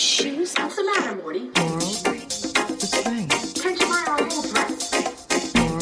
[0.00, 0.54] shoes?
[0.54, 1.50] What's the matter, Morty?
[1.56, 3.28] Laurel, the spring.
[3.28, 4.92] Can't you buy her whole dress?
[5.54, 5.80] Laurel,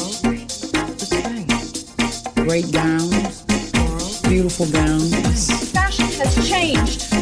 [0.93, 2.45] the spring.
[2.45, 3.45] Great gowns.
[3.75, 5.71] Laurel, beautiful gowns.
[5.71, 7.13] Fashion has changed.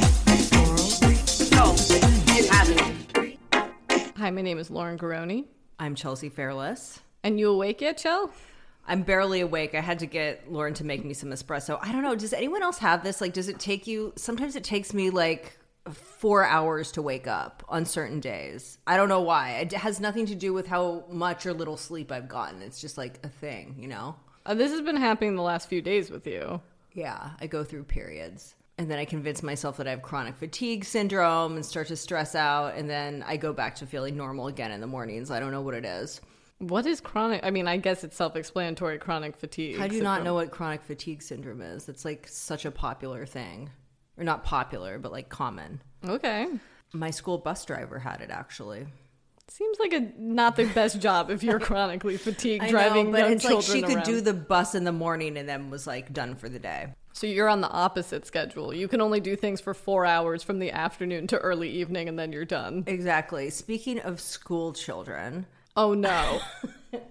[0.53, 0.89] Laurel,
[1.51, 1.75] No,
[2.35, 4.17] it hasn't.
[4.17, 5.45] Hi, my name is Lauren Garroni.
[5.79, 6.99] I'm Chelsea Fairless.
[7.23, 8.31] And you awake yet, Chell?
[8.87, 9.75] I'm barely awake.
[9.75, 11.77] I had to get Lauren to make me some espresso.
[11.79, 12.15] I don't know.
[12.15, 13.21] Does anyone else have this?
[13.21, 14.13] Like, does it take you?
[14.15, 15.59] Sometimes it takes me like
[15.95, 18.77] four hours to wake up on certain days.
[18.87, 19.57] I don't know why.
[19.59, 22.61] It has nothing to do with how much or little sleep I've gotten.
[22.61, 24.15] It's just like a thing, you know?
[24.45, 26.61] Uh, this has been happening the last few days with you.
[26.93, 28.55] Yeah, I go through periods.
[28.79, 32.35] And then I convince myself that I have chronic fatigue syndrome and start to stress
[32.35, 32.75] out.
[32.75, 35.31] And then I go back to feeling normal again in the mornings.
[35.31, 36.21] I don't know what it is.
[36.59, 37.41] What is chronic?
[37.43, 39.77] I mean, I guess it's self explanatory chronic fatigue.
[39.77, 41.87] How do you not know what chronic fatigue syndrome is?
[41.87, 43.69] It's like such a popular thing.
[44.17, 45.81] Or not popular, but like common.
[46.07, 46.47] Okay.
[46.93, 48.87] My school bus driver had it actually.
[49.49, 53.19] Seems like a not the best job if you're chronically fatigued I driving know, but
[53.19, 54.05] young it's like she could around.
[54.05, 56.87] do the bus in the morning and then was like done for the day.
[57.13, 58.73] So you're on the opposite schedule.
[58.73, 62.19] You can only do things for four hours from the afternoon to early evening, and
[62.19, 62.83] then you're done.
[62.85, 63.49] Exactly.
[63.49, 66.39] Speaking of school children, Oh no!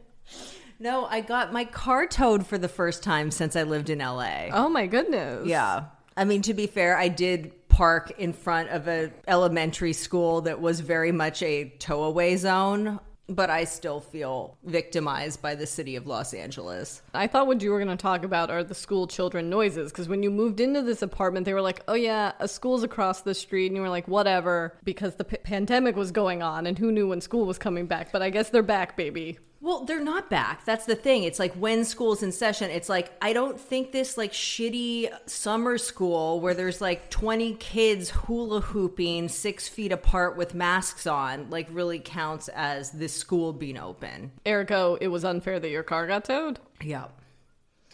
[0.78, 4.48] no, I got my car towed for the first time since I lived in LA.
[4.52, 5.46] oh my goodness!
[5.46, 5.84] Yeah.
[6.16, 10.60] I mean, to be fair, I did park in front of a elementary school that
[10.60, 15.96] was very much a tow away zone, but I still feel victimized by the city
[15.96, 17.02] of Los Angeles.
[17.12, 20.08] I thought what you were going to talk about are the school children noises because
[20.08, 23.34] when you moved into this apartment, they were like, "Oh yeah, a school's across the
[23.34, 26.92] street," and you were like, "Whatever," because the p- pandemic was going on, and who
[26.92, 28.10] knew when school was coming back?
[28.10, 29.38] But I guess they're back, baby.
[29.66, 30.64] Well, they're not back.
[30.64, 31.24] That's the thing.
[31.24, 35.76] It's like when school's in session, it's like I don't think this like shitty summer
[35.76, 41.66] school where there's like 20 kids hula hooping 6 feet apart with masks on like
[41.72, 44.30] really counts as this school being open.
[44.46, 46.60] Ergo, it was unfair that your car got towed.
[46.80, 47.06] Yeah.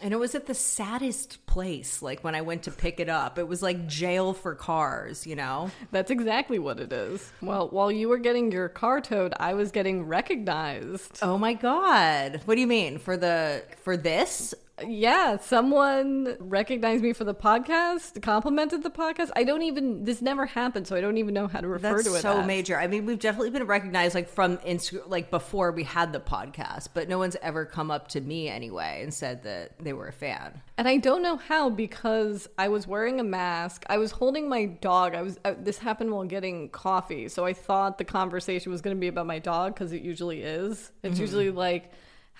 [0.03, 3.39] And it was at the saddest place, like when I went to pick it up.
[3.39, 5.71] It was like jail for cars, you know?
[5.91, 7.31] That's exactly what it is.
[7.41, 11.19] Well, while you were getting your car towed, I was getting recognized.
[11.21, 12.41] Oh my God.
[12.43, 12.97] What do you mean?
[12.97, 14.53] For the for this?
[14.81, 19.29] Yeah, someone recognized me for the podcast, complimented the podcast.
[19.35, 22.09] I don't even this never happened, so I don't even know how to refer That's
[22.09, 22.21] to it.
[22.21, 22.47] so as.
[22.47, 22.77] major.
[22.77, 26.89] I mean, we've definitely been recognized like from Instagram, like before we had the podcast,
[26.95, 30.13] but no one's ever come up to me anyway and said that they were a
[30.13, 30.61] fan.
[30.77, 33.83] And I don't know how because I was wearing a mask.
[33.89, 35.13] I was holding my dog.
[35.13, 38.97] I was uh, this happened while getting coffee, so I thought the conversation was going
[38.97, 40.91] to be about my dog because it usually is.
[41.03, 41.91] It's usually like,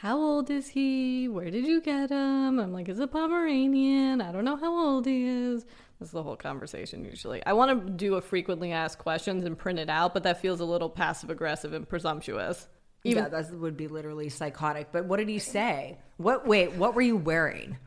[0.03, 1.30] "How old is he?
[1.30, 4.19] Where did you get him?" I'm like, "It's a Pomeranian.
[4.19, 5.66] I don't know how old he is."
[5.97, 7.41] That's the whole conversation usually.
[7.46, 10.59] I want to do a frequently asked questions and print it out, but that feels
[10.59, 12.68] a little passive aggressive and presumptuous.
[13.06, 14.90] Even yeah, that would be literally psychotic.
[14.91, 16.00] But what did he say?
[16.18, 16.46] What?
[16.46, 17.78] Wait, what were you wearing?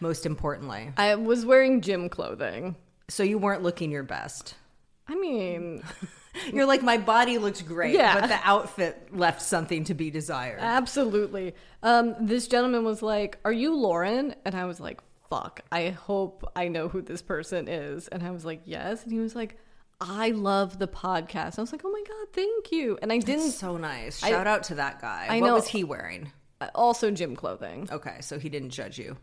[0.00, 2.76] Most importantly, I was wearing gym clothing.
[3.08, 4.54] so you weren't looking your best.
[5.08, 5.82] I mean,
[6.52, 8.20] You're like, my body looks great, Yeah.
[8.20, 10.58] but the outfit left something to be desired.
[10.60, 11.54] Absolutely.
[11.82, 14.34] Um, this gentleman was like, Are you Lauren?
[14.44, 18.08] And I was like, Fuck, I hope I know who this person is.
[18.08, 19.02] And I was like, Yes.
[19.02, 19.58] And he was like,
[20.00, 21.58] I love the podcast.
[21.58, 22.98] I was like, Oh my God, thank you.
[23.02, 24.22] And I didn't, so nice.
[24.22, 25.26] I- Shout out to that guy.
[25.28, 26.32] I what know- was he wearing?
[26.74, 27.86] also gym clothing.
[27.92, 29.16] Okay, so he didn't judge you.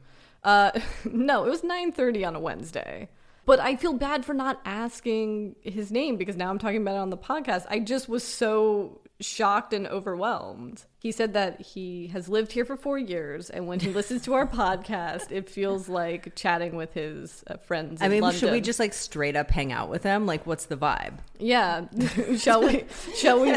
[0.43, 0.71] Uh,
[1.05, 3.09] no, it was 9.30 on a Wednesday.
[3.45, 6.99] But I feel bad for not asking his name because now I'm talking about it
[6.99, 7.65] on the podcast.
[7.69, 10.83] I just was so shocked and overwhelmed.
[10.99, 14.33] He said that he has lived here for four years, and when he listens to
[14.33, 18.01] our podcast, it feels like chatting with his uh, friends.
[18.01, 18.39] I mean, London.
[18.39, 20.25] should we just like straight up hang out with him?
[20.25, 21.19] Like, what's the vibe?
[21.39, 21.85] Yeah,
[22.37, 22.85] shall we?
[23.15, 23.53] Shall we?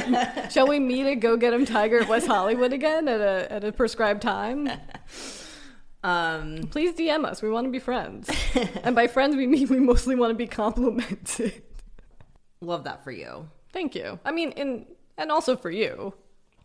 [0.51, 3.65] Shall we meet at Go Get Em Tiger at West Hollywood again at a at
[3.65, 4.69] a prescribed time?
[6.07, 7.43] Um, Please DM us.
[7.43, 8.31] We want to be friends,
[8.85, 11.63] and by friends we mean we mostly want to be complimented.
[12.61, 13.49] love that for you.
[13.73, 14.21] Thank you.
[14.25, 14.87] I mean, in
[15.19, 16.15] and also for you.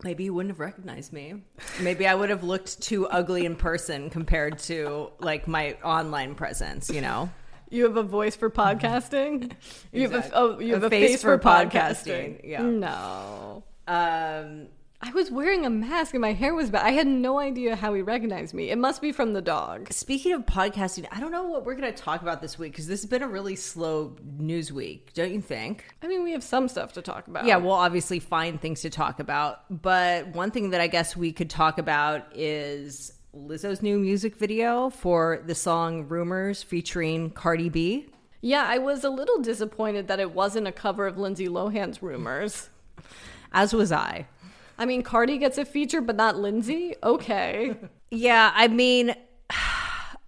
[0.04, 1.42] Maybe you wouldn't have recognized me.
[1.80, 6.90] Maybe I would have looked too ugly in person compared to like my online presence,
[6.90, 7.30] you know?
[7.70, 9.52] You have a voice for podcasting.
[9.92, 12.40] You have a, oh, you have a a, face for podcasting, podcasting.
[12.44, 12.62] yeah.
[12.62, 13.62] No.
[13.86, 14.68] Um,
[15.04, 16.86] I was wearing a mask and my hair was bad.
[16.86, 18.70] I had no idea how he recognized me.
[18.70, 19.92] It must be from the dog.
[19.92, 22.86] speaking of podcasting, I don't know what we're going to talk about this week because
[22.86, 25.86] this has been a really slow news week, don't you think?
[26.02, 27.46] I mean, we have some stuff to talk about.
[27.46, 29.82] Yeah, we'll obviously find things to talk about.
[29.82, 34.88] But one thing that I guess we could talk about is Lizzo's new music video
[34.88, 38.06] for the song Rumors featuring Cardi B.
[38.40, 42.70] Yeah, I was a little disappointed that it wasn't a cover of Lindsay Lohan's Rumors.
[43.52, 44.28] As was I.
[44.78, 46.94] I mean, Cardi gets a feature, but not Lindsay?
[47.02, 47.76] Okay.
[48.14, 49.14] Yeah, I mean,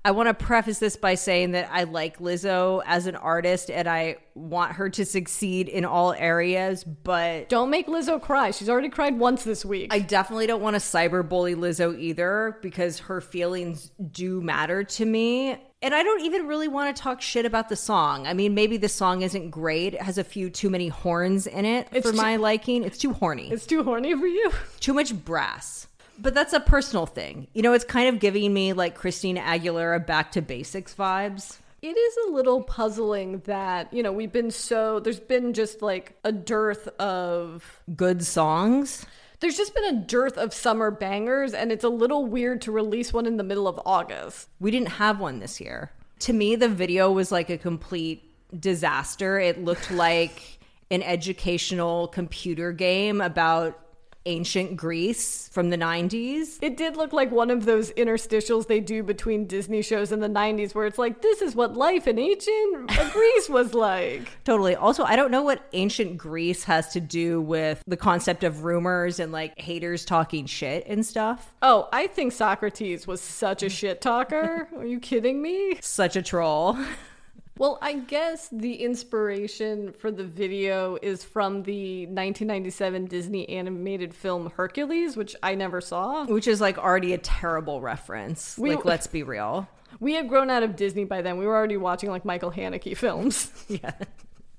[0.06, 3.88] I want to preface this by saying that I like Lizzo as an artist and
[3.88, 8.50] I want her to succeed in all areas, but Don't make Lizzo cry.
[8.50, 9.94] She's already cried once this week.
[9.94, 15.56] I definitely don't want to cyberbully Lizzo either because her feelings do matter to me.
[15.80, 18.26] And I don't even really want to talk shit about the song.
[18.26, 19.94] I mean, maybe the song isn't great.
[19.94, 22.84] It has a few too many horns in it It's for too- my liking.
[22.84, 23.50] It's too horny.
[23.50, 24.50] it's too horny for you.
[24.80, 25.86] too much brass.
[26.18, 27.48] But that's a personal thing.
[27.54, 31.58] You know, it's kind of giving me like Christina Aguilera back to basics vibes.
[31.82, 36.16] It is a little puzzling that, you know, we've been so, there's been just like
[36.24, 39.04] a dearth of, Good songs.
[39.40, 43.12] there's just been a dearth of summer bangers, and it's a little weird to release
[43.12, 44.48] one in the middle of August.
[44.60, 45.90] We didn't have one this year.
[46.20, 48.22] To me, the video was like a complete
[48.58, 49.38] disaster.
[49.38, 50.58] It looked like
[50.90, 53.78] an educational computer game about
[54.26, 56.58] ancient Greece from the 90s.
[56.62, 60.28] It did look like one of those interstitials they do between Disney shows in the
[60.28, 64.28] 90s where it's like, this is what life in ancient Greece was like.
[64.44, 64.74] Totally.
[64.74, 69.20] Also, I don't know what ancient Greece has to do with the concept of rumors
[69.20, 71.52] and like haters talking shit and stuff.
[71.62, 74.68] Oh, I think Socrates was such a shit talker.
[74.76, 75.78] Are you kidding me?
[75.80, 76.78] Such a troll.
[77.56, 84.50] Well, I guess the inspiration for the video is from the 1997 Disney animated film
[84.56, 86.24] Hercules, which I never saw.
[86.26, 88.58] which is like already a terrible reference.
[88.58, 89.68] We- like, let's be real.
[90.00, 91.38] We had grown out of Disney by then.
[91.38, 93.50] We were already watching like Michael Haneke films.
[93.68, 93.92] Yeah.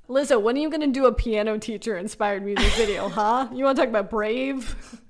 [0.07, 3.50] Lizzo, when are you going to do a piano teacher inspired music video, huh?
[3.51, 5.01] You want to talk about Brave?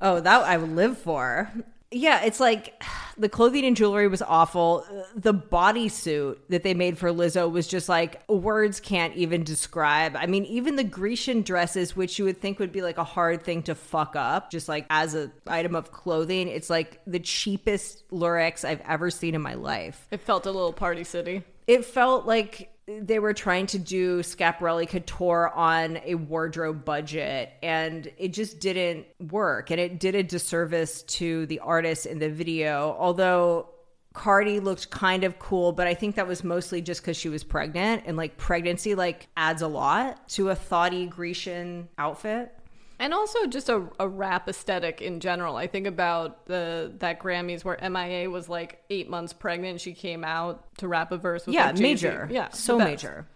[0.00, 1.50] Oh, that I would live for.
[1.92, 2.80] Yeah, it's like
[3.18, 4.86] the clothing and jewelry was awful.
[5.16, 10.14] The bodysuit that they made for Lizzo was just like words can't even describe.
[10.14, 13.42] I mean, even the Grecian dresses, which you would think would be like a hard
[13.42, 18.08] thing to fuck up, just like as a item of clothing, it's like the cheapest
[18.10, 20.06] Lurex I've ever seen in my life.
[20.12, 21.42] It felt a little party city.
[21.66, 28.10] it felt like they were trying to do Schiaparelli couture on a wardrobe budget and
[28.18, 32.96] it just didn't work and it did a disservice to the artist in the video
[32.98, 33.68] although
[34.12, 37.44] Cardi looked kind of cool but I think that was mostly just cuz she was
[37.44, 42.54] pregnant and like pregnancy like adds a lot to a thoughty Grecian outfit
[43.00, 45.56] And also just a, a rap aesthetic in general.
[45.56, 49.80] I think about the that Grammys where MIA was like eight months pregnant.
[49.80, 53.26] She came out to rap a verse with yeah like, major Yeah, so major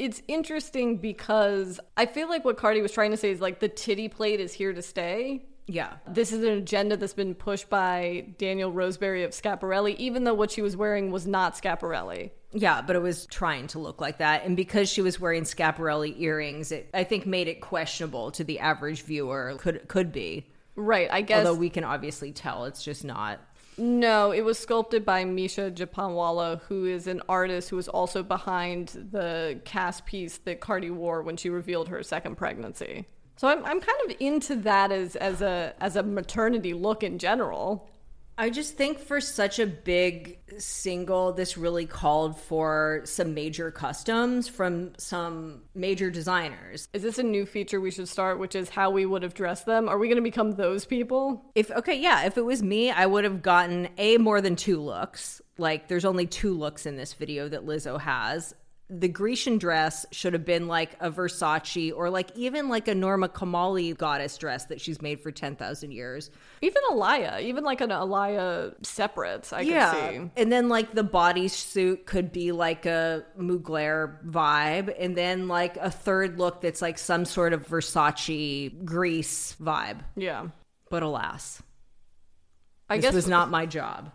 [0.00, 3.68] It's interesting because I feel like what Cardi was trying to say is like the
[3.68, 5.44] titty plate is here to stay.
[5.68, 10.34] yeah This is an agenda that's been pushed by Daniel Roseberry of Schiaparelli, even though
[10.34, 12.32] what she was wearing was not Schiaparelli.
[12.52, 14.44] Yeah, but it was trying to look like that.
[14.44, 18.60] And because she was wearing Schiaparelli earrings, it I think made it questionable to the
[18.60, 19.56] average viewer.
[19.58, 20.46] Could could be.
[20.76, 21.46] Right, I guess.
[21.46, 23.40] Although we can obviously tell it's just not.
[23.78, 28.88] No, it was sculpted by Misha Japanwala, who is an artist who was also behind
[29.10, 33.06] the cast piece that Cardi wore when she revealed her second pregnancy.
[33.36, 37.18] So I'm, I'm kind of into that as, as a as a maternity look in
[37.18, 37.88] general.
[38.42, 44.48] I just think for such a big single, this really called for some major customs
[44.48, 46.88] from some major designers.
[46.92, 49.64] Is this a new feature we should start, which is how we would have dressed
[49.66, 49.88] them?
[49.88, 51.52] Are we going to become those people?
[51.54, 54.80] If okay, yeah, if it was me, I would have gotten a more than two
[54.80, 55.40] looks.
[55.56, 58.56] Like there's only two looks in this video that Lizzo has.
[58.94, 63.26] The Grecian dress should have been like a Versace or like even like a Norma
[63.26, 66.30] Kamali goddess dress that she's made for 10,000 years.
[66.60, 70.30] Even Alaïa, even like an Alaïa separate, I could see.
[70.36, 75.90] And then like the bodysuit could be like a Mugler vibe and then like a
[75.90, 80.00] third look that's like some sort of Versace Greece vibe.
[80.16, 80.48] Yeah.
[80.90, 81.62] But alas,
[82.90, 84.12] I guess this guess was not my job.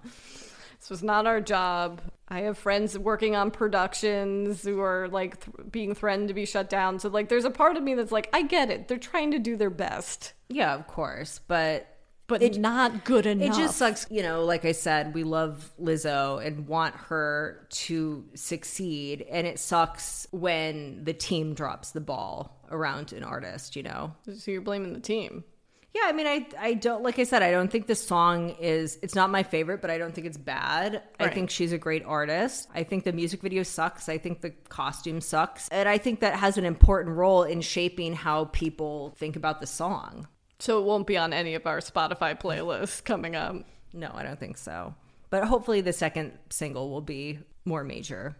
[0.79, 2.00] This was not our job.
[2.29, 6.69] I have friends working on productions who are like th- being threatened to be shut
[6.69, 7.00] down.
[7.00, 8.88] So like, there's a part of me that's like, I get it.
[8.88, 11.88] They're trying to do their best, Yeah, of course, but
[12.27, 13.57] but it's not good enough.
[13.57, 18.25] It just sucks, you know, like I said, we love Lizzo and want her to
[18.36, 19.25] succeed.
[19.31, 24.13] And it sucks when the team drops the ball around an artist, you know?
[24.38, 25.46] So you're blaming the team.
[25.94, 29.00] Yeah, I mean, I, I don't, like I said, I don't think the song is,
[29.01, 31.01] it's not my favorite, but I don't think it's bad.
[31.20, 32.67] I think she's a great artist.
[32.75, 34.08] I think the music video sucks.
[34.08, 35.67] I think the costume sucks.
[35.70, 39.65] And I think that has an important role in shaping how people think about the
[39.65, 40.27] song.
[40.60, 43.56] So it won't be on any of our Spotify playlists coming up.
[43.94, 44.94] No, I don't think so.
[45.29, 48.36] But hopefully the second single will be more major.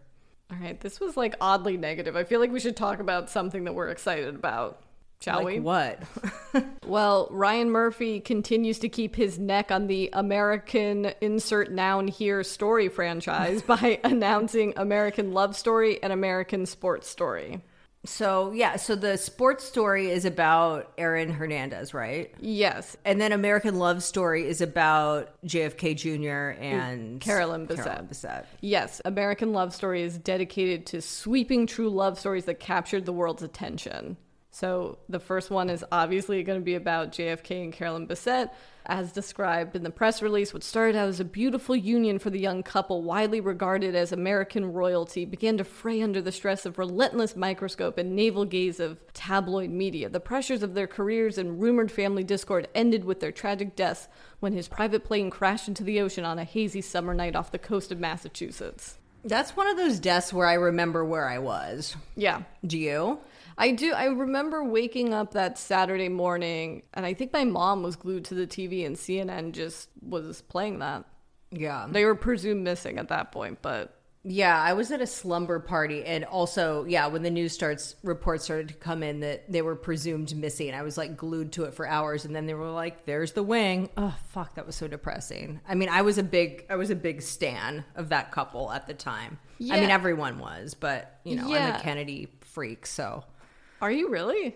[0.52, 2.16] All right, this was like oddly negative.
[2.16, 4.82] I feel like we should talk about something that we're excited about.
[5.22, 5.60] Shall we?
[5.60, 6.02] What?
[6.88, 12.88] Well, Ryan Murphy continues to keep his neck on the American insert noun here story
[12.88, 17.62] franchise by announcing American Love Story and American Sports Story.
[18.06, 22.34] so yeah, so the sports story is about Aaron Hernandez, right?
[22.40, 26.58] Yes, And then American Love Story is about JFK Jr.
[26.58, 27.84] Mm, and Carolyn Bessette.
[27.84, 28.46] Carolyn Bessette.
[28.62, 33.44] Yes, American Love Story is dedicated to sweeping true love stories that captured the world's
[33.44, 34.16] attention.
[34.58, 38.50] So the first one is obviously going to be about JFK and Carolyn Bessette,
[38.88, 40.52] as described in the press release.
[40.52, 44.74] What started out as a beautiful union for the young couple, widely regarded as American
[44.74, 49.70] royalty, began to fray under the stress of relentless microscope and navel gaze of tabloid
[49.70, 50.10] media.
[50.10, 54.08] The pressures of their careers and rumored family discord ended with their tragic deaths
[54.40, 57.60] when his private plane crashed into the ocean on a hazy summer night off the
[57.60, 58.98] coast of Massachusetts.
[59.24, 61.96] That's one of those deaths where I remember where I was.
[62.16, 62.42] Yeah.
[62.66, 63.20] Do you?
[63.58, 63.94] I do.
[63.94, 68.36] I remember waking up that Saturday morning, and I think my mom was glued to
[68.36, 71.06] the TV, and CNN just was playing that.
[71.52, 71.88] Yeah.
[71.90, 73.98] They were presumed missing at that point, but
[74.30, 78.44] Yeah, I was at a slumber party, and also, yeah, when the news starts, reports
[78.44, 80.74] started to come in that they were presumed missing.
[80.74, 83.44] I was like glued to it for hours, and then they were like, "There's the
[83.44, 85.62] wing." Oh, fuck, that was so depressing.
[85.66, 88.86] I mean, I was a big, I was a big stan of that couple at
[88.86, 89.40] the time.
[89.72, 93.24] I mean, everyone was, but you know, I'm a Kennedy freak, so
[93.82, 94.56] are you really?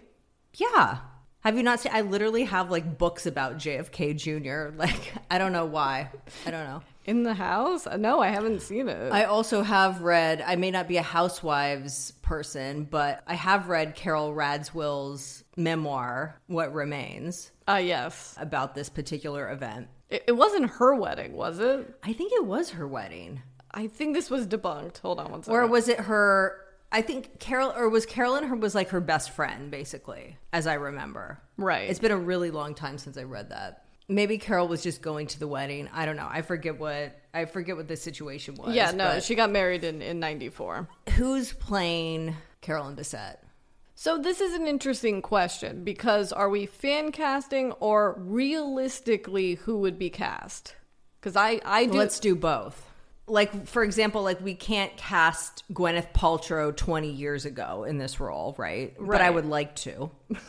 [0.53, 0.99] yeah.
[1.43, 1.91] Have you not seen?
[1.95, 4.75] I literally have like books about JFK Jr.
[4.77, 6.11] Like, I don't know why.
[6.45, 6.83] I don't know.
[7.05, 7.87] In the house?
[7.87, 9.11] Uh, No, I haven't seen it.
[9.11, 13.95] I also have read, I may not be a housewives person, but I have read
[13.95, 18.35] Carole Radziwill's memoir, What Remains, Ah, yes.
[18.39, 19.87] about this particular event.
[20.11, 21.91] It, it wasn't her wedding, was it?
[22.03, 23.41] I think it was her wedding.
[23.71, 24.99] I think this was debunked.
[24.99, 25.59] Hold on one second.
[25.59, 26.60] Or was it her?
[26.91, 30.73] I think Carol, or was Carolyn her was like her best friend, basically, as I
[30.73, 31.39] remember.
[31.57, 31.89] Right.
[31.89, 33.85] It's been a really long time since I read that.
[34.09, 35.89] Maybe Carol was just going to the wedding.
[35.93, 36.27] I don't know.
[36.29, 38.75] I forget what I forget what the situation was.
[38.75, 40.89] yeah, no, she got married in, in 94.
[41.11, 43.37] who's playing Carolyn Bessette?
[43.95, 49.97] So this is an interesting question because are we fan casting or realistically who would
[49.97, 50.75] be cast?
[51.19, 52.90] Because I I do Let's do both.
[53.27, 58.55] Like for example, like we can't cast Gwyneth Paltrow 20 years ago in this role,
[58.57, 58.93] right?
[58.99, 60.11] But I would like to.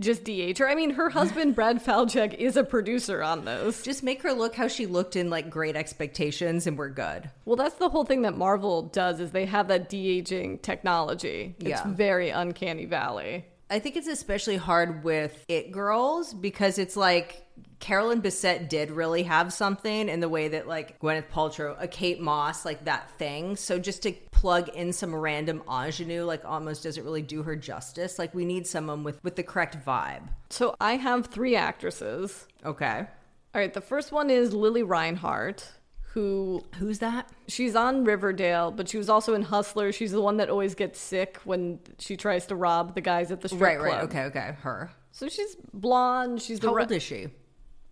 [0.00, 0.68] just DH her.
[0.68, 3.82] I mean, her husband Brad Falchuk is a producer on this.
[3.82, 7.30] Just make her look how she looked in like Great Expectations and we're good.
[7.44, 11.54] Well, that's the whole thing that Marvel does is they have that de aging technology.
[11.60, 11.84] It's Yeah.
[11.86, 13.46] very uncanny valley.
[13.70, 17.44] I think it's especially hard with it girls because it's like
[17.80, 22.20] Carolyn Bessette did really have something in the way that like Gwyneth Paltrow, a Kate
[22.20, 23.56] Moss, like that thing.
[23.56, 28.18] So just to plug in some random ingenue, like almost doesn't really do her justice.
[28.18, 30.28] Like we need someone with with the correct vibe.
[30.50, 32.46] So I have three actresses.
[32.64, 33.06] Okay,
[33.54, 35.68] All right, the first one is Lili Reinhart,
[36.14, 37.30] who who's that?
[37.46, 39.92] she's on Riverdale, but she was also in Hustler.
[39.92, 43.40] She's the one that always gets sick when she tries to rob the guys at
[43.40, 43.92] the strip Right, club.
[43.92, 44.02] right.
[44.04, 44.56] Okay, okay.
[44.62, 44.90] Her.
[45.12, 46.42] So she's blonde.
[46.42, 47.28] She's the How re- old is she?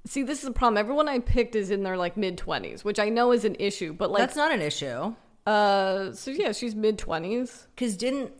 [0.06, 0.78] See, this is the problem.
[0.78, 3.92] Everyone I picked is in their like mid twenties, which I know is an issue.
[3.92, 5.14] But like, That's not an issue.
[5.46, 7.66] uh, so yeah, she's mid twenties.
[7.75, 8.32] Because didn't.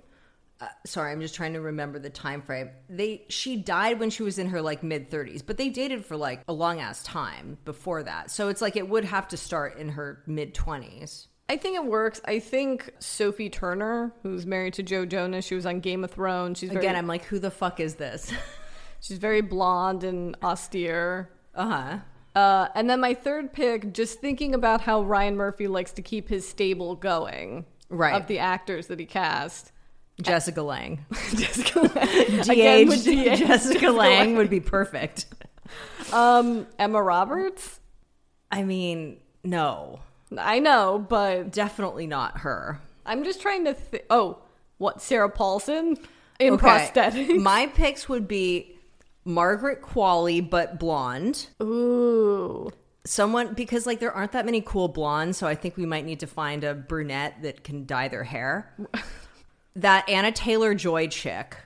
[0.59, 2.71] Uh, sorry, I'm just trying to remember the time frame.
[2.89, 6.17] They she died when she was in her like mid 30s, but they dated for
[6.17, 8.31] like a long ass time before that.
[8.31, 11.27] So it's like it would have to start in her mid 20s.
[11.49, 12.21] I think it works.
[12.25, 16.59] I think Sophie Turner, who's married to Joe Jonas, she was on Game of Thrones.
[16.59, 18.33] She's very, Again, I'm like, who the fuck is this?
[19.01, 21.31] she's very blonde and austere.
[21.57, 21.99] Uh huh.
[22.39, 26.29] Uh, and then my third pick, just thinking about how Ryan Murphy likes to keep
[26.29, 28.15] his stable going, Right.
[28.21, 29.73] Of the actors that he cast.
[30.21, 31.05] Jessica Lange.
[31.35, 32.41] Jessica Lange.
[32.51, 33.39] Again with DH DH.
[33.47, 35.27] Jessica Lange would be perfect.
[36.13, 37.81] Um, Emma Roberts.
[38.51, 40.01] I mean, no,
[40.37, 42.81] I know, but definitely not her.
[43.05, 43.75] I'm just trying to.
[43.75, 44.39] Th- oh,
[44.79, 45.97] what Sarah Paulson
[46.41, 46.67] in Okay.
[46.67, 47.41] prosthetics?
[47.41, 48.76] My picks would be
[49.27, 51.49] Margaret Qualley, but blonde.
[51.63, 52.71] Ooh,
[53.05, 56.19] someone because like there aren't that many cool blondes so i think we might need
[56.19, 58.75] to find a brunette that can dye their hair
[59.77, 61.57] that Anya Taylor-Joy chick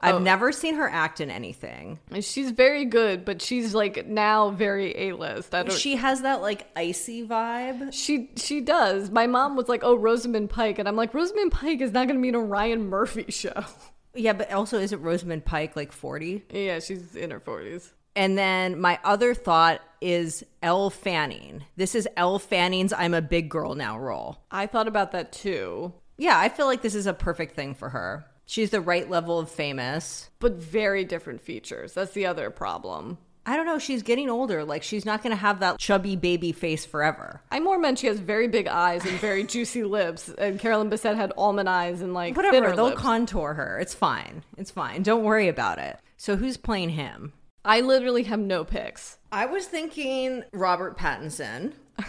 [0.00, 0.18] i've Oh.
[0.18, 5.12] never seen her act in anything she's very good, but she's like now very A
[5.12, 5.54] list.
[5.68, 9.10] She she has that like icy vibe she she does.
[9.10, 12.16] My mom was like, "Oh, Rosamund Pike," and I'm like, "Rosamund Pike is not going
[12.18, 13.64] to be in a Ryan Murphy show."
[14.18, 17.92] yeah but also isn't rosamund pike like 40 yeah, she's in her forties.
[18.16, 21.64] and then my other thought is Elle Fanning.
[21.76, 24.38] This is Elle Fanning's I'm a big girl now role.
[24.50, 27.88] I thought about that too, Yeah, I feel like this is a perfect thing for
[27.90, 28.24] her.
[28.46, 30.30] She's the right level of famous.
[30.38, 31.94] but very different features.
[31.94, 33.18] That's the other problem.
[33.48, 34.62] I don't know, she's getting older.
[34.64, 37.40] Like she's not going to have that chubby baby face forever.
[37.50, 41.16] I more meant she has very big eyes and very juicy lips, and Carolyn Bessette
[41.16, 43.00] had almond eyes and like Whatever, thinner they'll lips.
[43.00, 43.78] contour her.
[43.78, 44.42] It's fine.
[44.58, 45.02] It's fine.
[45.02, 45.98] Don't worry about it.
[46.18, 47.32] So who's playing him?
[47.64, 49.16] I literally have no picks.
[49.32, 51.72] I was thinking Robert Pattinson.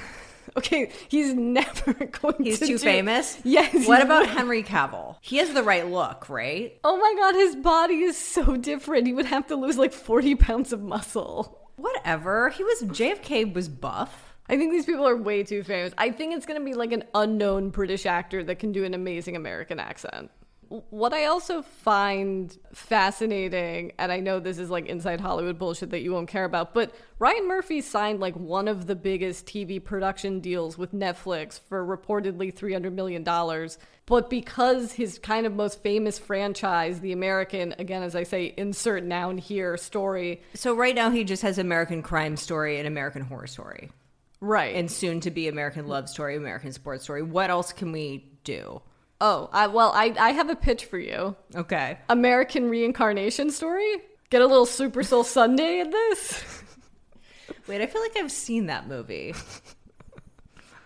[0.58, 3.40] Okay, he's never going He's to too do- famous.
[3.44, 3.88] Yes.
[3.88, 5.16] What about Henry Cavill?
[5.22, 6.78] He has the right look, right?
[6.84, 9.08] Oh my god, his body is so different.
[9.08, 11.58] He would have to lose like 40 pounds of muscle.
[11.78, 12.50] Whatever.
[12.50, 14.34] He was JFK was buff.
[14.50, 15.94] I think these people are way too famous.
[15.98, 18.94] I think it's going to be like an unknown British actor that can do an
[18.96, 20.32] amazing American accent.
[20.70, 26.02] What I also find fascinating, and I know this is like inside Hollywood bullshit that
[26.02, 30.40] you won't care about, but Ryan Murphy signed like one of the biggest TV production
[30.42, 33.24] deals with Netflix for reportedly $300 million.
[34.06, 39.04] But because his kind of most famous franchise, The American, again, as I say, insert
[39.04, 43.48] noun here, story, So right now he just has American Crime Story and American Horror
[43.48, 43.90] Story,
[44.40, 44.76] right.
[44.76, 47.24] and soon to be American Love Story, American Sports Story.
[47.24, 48.82] What else can we do?
[49.22, 51.36] Oh, I, well, I, I have a pitch for you.
[51.56, 51.98] Okay.
[52.10, 53.94] American reincarnation story?
[54.30, 56.44] Get a little Super Soul Sunday in this?
[57.68, 59.34] Wait, I feel like I've seen that movie.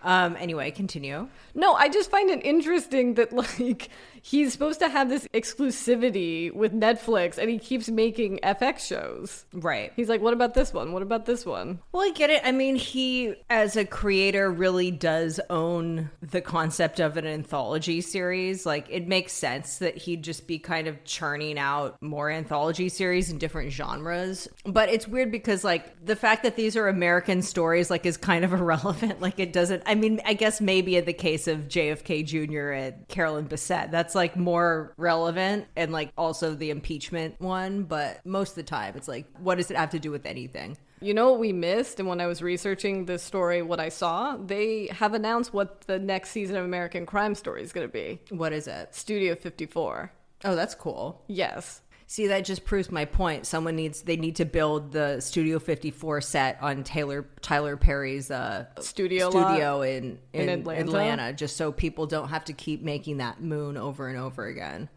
[0.02, 0.36] um.
[0.38, 1.28] Anyway, continue.
[1.54, 3.88] No, I just find it interesting that like
[4.24, 9.44] he's supposed to have this exclusivity with Netflix and he keeps making FX shows.
[9.52, 9.92] Right.
[9.96, 10.92] He's like, what about this one?
[10.92, 11.80] What about this one?
[11.92, 12.40] Well, I get it.
[12.42, 18.64] I mean, he, as a creator, really does own the concept of an anthology series.
[18.64, 23.30] Like, it makes sense that he'd just be kind of churning out more anthology series
[23.30, 24.48] in different genres.
[24.64, 28.42] But it's weird because, like, the fact that these are American stories, like, is kind
[28.42, 29.20] of irrelevant.
[29.20, 32.70] Like, it doesn't, I mean, I guess maybe in the case of JFK Jr.
[32.70, 37.84] and Carolyn Bessette, that's like more relevant and, like, also the impeachment one.
[37.84, 40.76] But most of the time, it's like, what does it have to do with anything?
[41.00, 42.00] You know what we missed?
[42.00, 45.98] And when I was researching this story, what I saw, they have announced what the
[45.98, 48.94] next season of American Crime Story is going to be What is it?
[48.94, 50.10] Studio 54.
[50.46, 51.22] Oh, that's cool.
[51.26, 51.80] Yes.
[52.06, 53.46] See, that just proves my point.
[53.46, 58.66] Someone needs they need to build the Studio 54 set on Taylor Tyler Perry's uh,
[58.80, 60.80] Studio lot studio in, in, in Atlanta.
[60.82, 61.32] Atlanta?
[61.32, 64.88] just so people don't have to keep making that moon over and over again.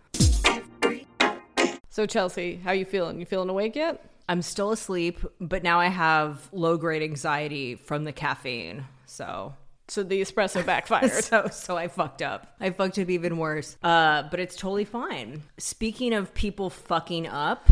[1.90, 3.20] So, Chelsea, how you feeling?
[3.20, 4.04] You feeling awake yet?
[4.30, 8.86] I'm still asleep, but now I have low grade anxiety from the caffeine.
[9.06, 9.56] So
[9.88, 11.24] So the espresso backfired.
[11.24, 12.56] so so I fucked up.
[12.60, 13.78] I fucked up even worse.
[13.84, 15.44] Uh, but it's totally fine.
[15.58, 17.70] Speaking of people fucking up.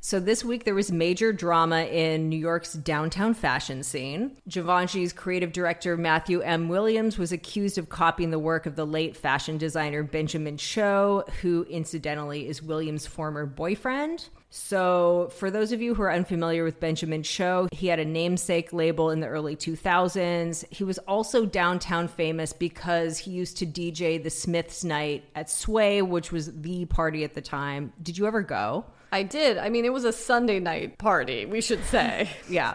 [0.00, 4.36] So this week there was major drama in New York's downtown fashion scene.
[4.46, 6.68] Givenchy's creative director Matthew M.
[6.68, 11.64] Williams was accused of copying the work of the late fashion designer Benjamin Cho, who
[11.70, 14.28] incidentally is Williams' former boyfriend.
[14.56, 18.72] So, for those of you who are unfamiliar with Benjamin Cho, he had a namesake
[18.72, 20.64] label in the early 2000s.
[20.70, 26.02] He was also downtown famous because he used to DJ the Smiths Night at Sway,
[26.02, 27.92] which was the party at the time.
[28.00, 28.84] Did you ever go?
[29.10, 29.58] I did.
[29.58, 32.30] I mean, it was a Sunday night party, we should say.
[32.48, 32.74] Yeah.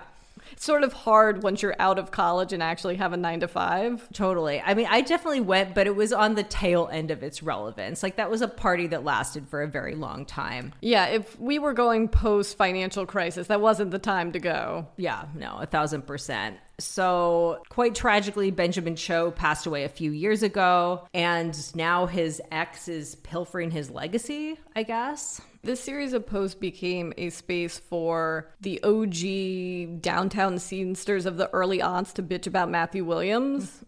[0.60, 4.08] Sort of hard once you're out of college and actually have a nine to five.
[4.12, 4.62] Totally.
[4.64, 8.04] I mean, I definitely went, but it was on the tail end of its relevance.
[8.04, 10.74] Like, that was a party that lasted for a very long time.
[10.82, 14.88] Yeah, if we were going post financial crisis, that wasn't the time to go.
[14.98, 16.58] Yeah, no, a thousand percent.
[16.78, 22.88] So, quite tragically, Benjamin Cho passed away a few years ago, and now his ex
[22.88, 25.42] is pilfering his legacy, I guess.
[25.62, 31.80] This series of posts became a space for the OG downtown scenesters of the early
[31.80, 33.84] aughts to bitch about Matthew Williams.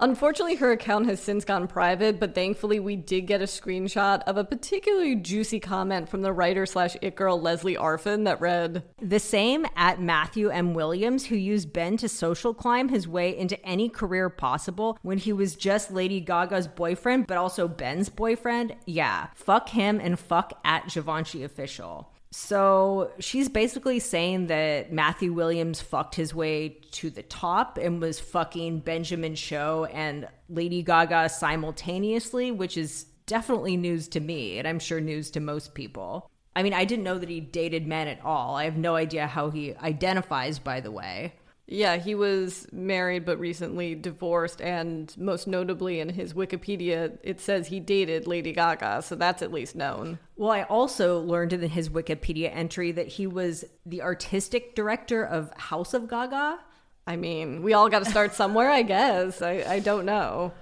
[0.00, 4.36] Unfortunately, her account has since gone private, but thankfully, we did get a screenshot of
[4.36, 9.20] a particularly juicy comment from the writer slash it girl Leslie Arfin that read, The
[9.20, 10.74] same at Matthew M.
[10.74, 15.32] Williams, who used Ben to social climb his way into any career possible when he
[15.32, 18.74] was just Lady Gaga's boyfriend, but also Ben's boyfriend.
[18.86, 22.13] Yeah, fuck him and fuck at Givenchy official.
[22.36, 28.18] So she's basically saying that Matthew Williams fucked his way to the top and was
[28.18, 34.80] fucking Benjamin Cho and Lady Gaga simultaneously, which is definitely news to me, and I'm
[34.80, 36.28] sure news to most people.
[36.56, 38.56] I mean, I didn't know that he dated men at all.
[38.56, 41.34] I have no idea how he identifies, by the way.
[41.66, 47.68] Yeah, he was married but recently divorced, and most notably in his Wikipedia, it says
[47.68, 50.18] he dated Lady Gaga, so that's at least known.
[50.36, 55.52] Well, I also learned in his Wikipedia entry that he was the artistic director of
[55.56, 56.58] House of Gaga.
[57.06, 59.40] I mean, we all got to start somewhere, I guess.
[59.40, 60.52] I, I don't know.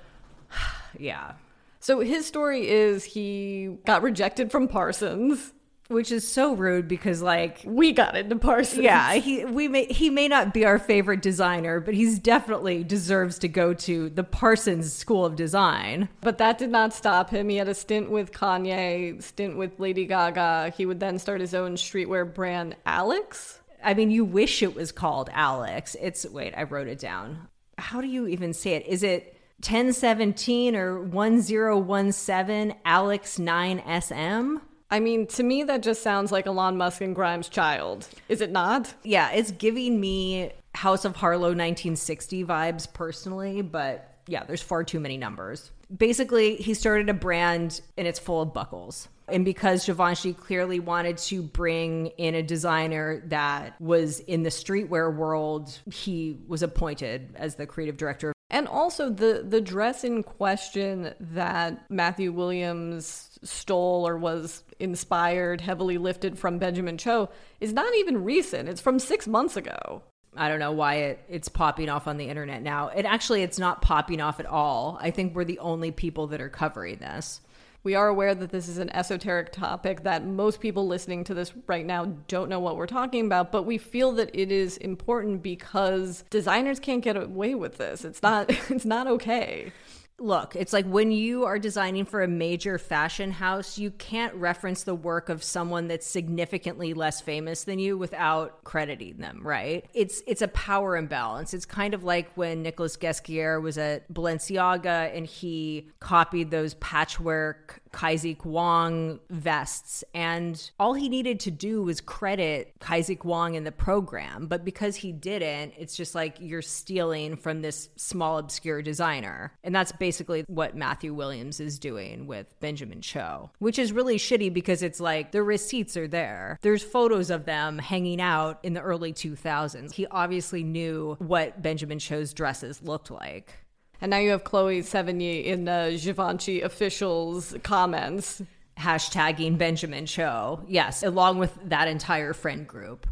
[0.99, 1.33] Yeah.
[1.81, 5.55] So his story is he got rejected from Parsons.
[5.93, 8.83] Which is so rude because like We got into Parsons.
[8.83, 13.39] yeah, he we may he may not be our favorite designer, but he's definitely deserves
[13.41, 16.09] to go to the Parsons School of Design.
[16.21, 17.49] But that did not stop him.
[17.49, 20.73] He had a stint with Kanye, stint with Lady Gaga.
[20.77, 23.59] He would then start his own streetwear brand, Alyx.
[23.85, 25.97] I mean, you wish it was called Alyx.
[26.01, 27.49] It's wait, I wrote it down.
[27.79, 28.87] How do you even say it?
[28.87, 34.61] Is it 1017 or 1017 Alyx 9SM?
[34.93, 38.07] I mean, to me, that just sounds like Elon Musk and Grimes' child.
[38.29, 38.93] Is it not?
[39.03, 45.01] Yeah, it's giving me House of Harlow 1960 vibes personally, but yeah, there's far too
[45.01, 45.71] many numbers.
[45.97, 49.09] Basically, he started a brand and it's full of buckles.
[49.29, 55.15] And because Givenchy clearly wanted to bring in a designer that was in the streetwear
[55.15, 58.35] world, he was appointed as the creative director.
[58.53, 65.97] And also the the dress in question that Matthew Williams stole or was inspired, heavily
[65.97, 68.69] lifted from Benjamin Cho is not even recent.
[68.69, 70.03] It's from six months ago.
[70.37, 72.89] I don't know why it, it's popping off on the internet now.
[72.89, 74.99] It actually it's not popping off at all.
[75.01, 77.41] I think we're the only people that are covering this.
[77.85, 81.53] We are aware that this is an esoteric topic that most people listening to this
[81.67, 85.43] right now don't know what we're talking about, but we feel that it is important
[85.43, 88.05] because designers can't get away with this.
[88.05, 89.73] It's not it's not okay.
[90.19, 94.85] Look, it's like when you are designing for a major fashion house, you can't reference
[94.85, 99.85] the work of someone that's significantly less famous than you without crediting them, right?
[99.95, 101.55] It's it's a power imbalance.
[101.55, 107.82] It's kind of like when Nicolas Ghesquière was at Balenciaga and he copied those patchwork
[107.93, 110.05] Kaisik Wong vests.
[110.15, 114.47] And all he needed to do was credit Kaisik Wong in the program.
[114.47, 119.53] But because he didn't, it's just like you're stealing from this small, obscure designer.
[119.63, 124.53] And that's basically what Matthew Williams is doing with Benjamin Cho, which is really shitty
[124.53, 126.59] because it's like the receipts are there.
[126.63, 129.93] There's photos of them hanging out in the early 2000s.
[129.93, 133.62] He obviously knew what Benjamin Cho's dresses looked like.
[134.03, 138.43] And now you have Chloe Sevigny in the Givenchy officials comments.
[138.77, 140.65] hashtagging Benjamin Cho.
[140.67, 143.07] Yes, along with that entire friend group.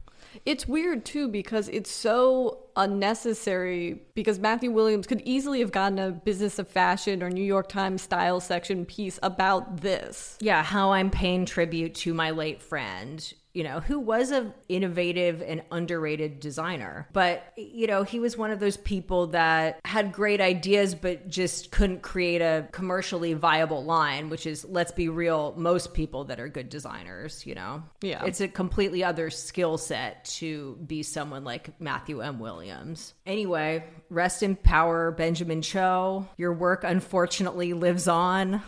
[0.46, 6.12] It's weird too because it's so unnecessary because Matthew Williams could easily have gotten a
[6.12, 10.38] Business of Fashion or New York Times style section piece about this.
[10.40, 15.42] Yeah, how I'm paying tribute to my late friend, you know, who was an innovative
[15.42, 17.08] and underrated designer.
[17.12, 21.72] But, you know, he was one of those people that had great ideas but just
[21.72, 26.48] couldn't create a commercially viable line, which is let's be real, most people that are
[26.48, 27.82] good designers, you know.
[28.02, 28.24] Yeah.
[28.24, 32.38] It's a completely other skill set to be someone like Matthew M.
[32.38, 33.14] Williams.
[33.26, 36.28] Anyway, rest in power, Benjamin Cho.
[36.36, 38.62] Your work unfortunately lives on.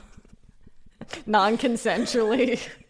[1.26, 2.60] Non consensually.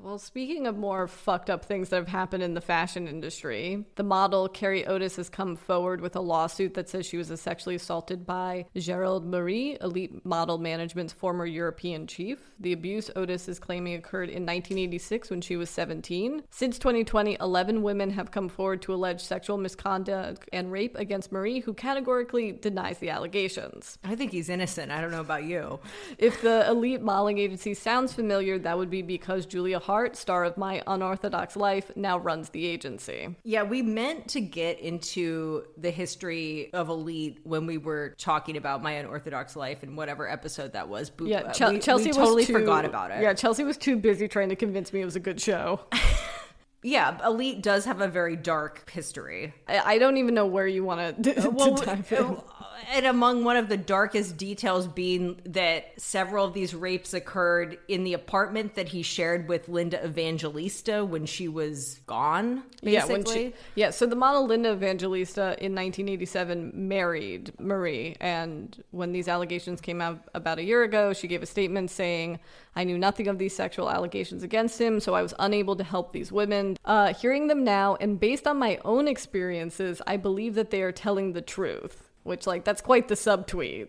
[0.00, 4.02] Well, speaking of more fucked up things that have happened in the fashion industry, the
[4.02, 8.24] model Carré Otis has come forward with a lawsuit that says she was sexually assaulted
[8.24, 12.38] by Gérald Marie, Elite Model Management's former European chief.
[12.58, 16.42] The abuse Otis is claiming occurred in 1986 when she was 17.
[16.50, 21.60] Since 2020, 11 women have come forward to allege sexual misconduct and rape against Marie,
[21.60, 23.98] who categorically denies the allegations.
[24.04, 24.90] I think he's innocent.
[24.90, 25.80] I don't know about you.
[26.16, 30.56] If the elite modeling agency sounds familiar, that would be because Julia Haart, star of
[30.56, 33.34] My Unorthodox Life, now runs the agency.
[33.44, 38.82] Yeah, we meant to get into the history of Elite when we were talking about
[38.82, 41.10] my unorthodox life and whatever episode that was.
[41.20, 43.22] Yeah, uh, Chel- we, Chelsea we was totally too, forgot about it.
[43.22, 45.80] Yeah, Chelsea was too busy trying to convince me it was a good show.
[46.82, 49.54] yeah, Elite does have a very dark history.
[49.68, 52.18] I, I don't even know where you want to, Well, dive in.
[52.18, 52.40] uh,
[52.92, 58.02] and among one of the darkest details being that several of these rapes occurred in
[58.02, 62.64] the apartment that he shared with Linda Evangelista when she was gone.
[62.82, 62.92] Basically.
[62.92, 63.90] Yeah, when she, yeah.
[63.90, 70.20] So the model Linda Evangelista in 1987 married Marie, and when these allegations came out
[70.34, 72.40] about a year ago, she gave a statement saying,
[72.74, 76.12] "I knew nothing of these sexual allegations against him, so I was unable to help
[76.12, 76.76] these women.
[76.84, 80.92] Uh, hearing them now, and based on my own experiences, I believe that they are
[80.92, 83.88] telling the truth." Which, like, that's quite the subtweet.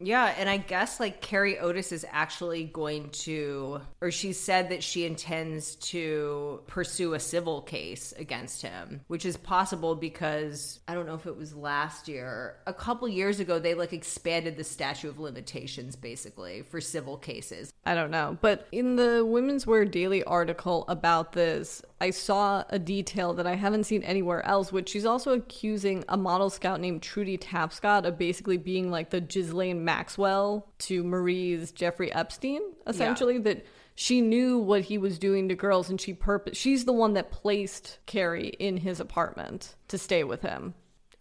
[0.00, 4.82] Yeah, and I guess like Carré Otis is actually going to, or she said that
[4.82, 11.06] she intends to pursue a civil case against him, which is possible because I don't
[11.06, 15.10] know if it was last year, a couple years ago, they like expanded the statute
[15.10, 17.72] of limitations basically for civil cases.
[17.84, 18.38] I don't know.
[18.40, 23.56] But in the Women's Wear Daily article about this, I saw a detail that I
[23.56, 28.16] haven't seen anywhere else, which she's also accusing a model scout named Trudy Tapscott of
[28.16, 33.38] basically being like the Ghislaine Maxwell to Marie's Jeffrey Epstein, essentially.
[33.38, 37.12] That she knew what he was doing to girls and she purpose she's the one
[37.12, 40.72] that placed Carré in his apartment to stay with him.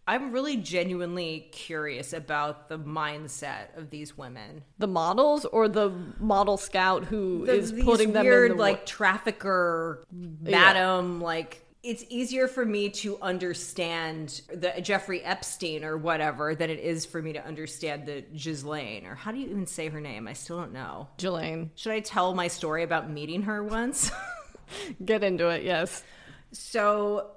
[0.09, 4.63] I'm really genuinely curious about the mindset of these women.
[4.79, 8.87] The models or the model scout who is these putting them weird in the like
[8.87, 16.71] trafficker madam like it's easier for me to understand the Jeffrey Epstein or whatever than
[16.71, 20.01] it is for me to understand the Ghislaine or how do you even say her
[20.01, 20.27] name?
[20.27, 21.07] I still don't know.
[21.19, 21.69] Jelaine.
[21.75, 24.11] Should I tell my story about meeting her once?
[25.05, 26.03] Get into it, yes.
[26.51, 27.27] so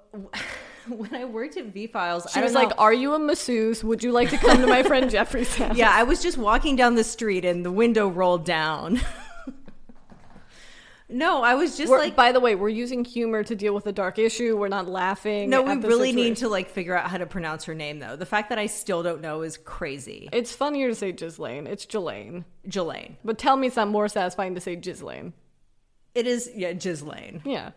[0.88, 3.84] when I worked at V Files, She I was don't like, Are you a masseuse?
[3.84, 5.76] Would you like to come to my friend Jeffrey's house?
[5.76, 9.00] Yeah, I was just walking down the street and the window rolled down.
[11.08, 13.86] no, I was just We're- like by the way, we're using humor to deal with
[13.86, 14.56] a dark issue.
[14.56, 15.50] We're not laughing.
[15.50, 18.16] No, we really need to like figure out how to pronounce her name though.
[18.16, 20.28] The fact that I still don't know is crazy.
[20.32, 21.66] It's funnier to say Ghislaine.
[21.66, 22.44] It's Jelaine.
[22.66, 23.16] Jelaine.
[23.24, 25.34] But tell me it's not more satisfying to say Ghislaine.
[26.14, 27.42] It is yeah, Ghislaine.
[27.44, 27.70] Yeah.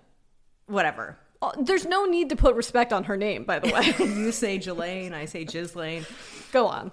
[0.68, 1.18] Whatever.
[1.46, 3.94] Oh, There's no need to put respect on her name, by the way.
[4.16, 6.06] You say Jelaine, I say Ghislaine.
[6.52, 6.92] Go on.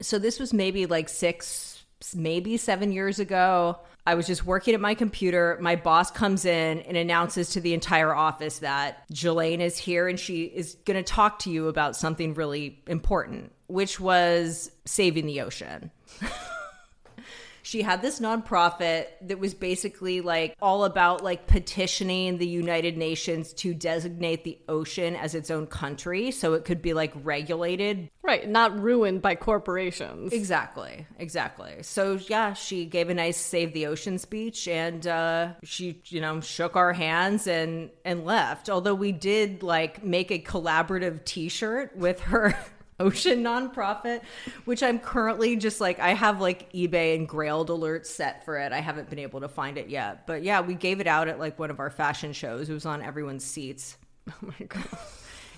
[0.00, 1.84] So this was maybe like six,
[2.14, 3.78] maybe seven years ago.
[4.06, 5.58] I was just working at my computer.
[5.60, 10.18] My boss comes in and announces to the entire office that Jelaine is here and
[10.18, 15.42] she is going to talk to you about something really important, which was saving the
[15.42, 15.90] ocean.
[17.62, 23.52] she had this nonprofit that was basically like all about like petitioning the United Nations
[23.54, 28.48] to designate the ocean as its own country so it could be like regulated Right,
[28.48, 30.32] not ruined by corporations.
[30.32, 31.82] Exactly, exactly.
[31.82, 36.40] So yeah, she gave a nice save the ocean speech, and uh, she, you know,
[36.40, 38.68] shook our hands and and left.
[38.68, 42.54] Although we did like make a collaborative T-shirt with her
[43.00, 44.20] ocean nonprofit,
[44.64, 48.72] which I'm currently just like I have like eBay and Grailed alerts set for it.
[48.72, 51.38] I haven't been able to find it yet, but yeah, we gave it out at
[51.38, 52.68] like one of our fashion shows.
[52.70, 53.96] It was on everyone's seats.
[54.28, 54.86] Oh my god.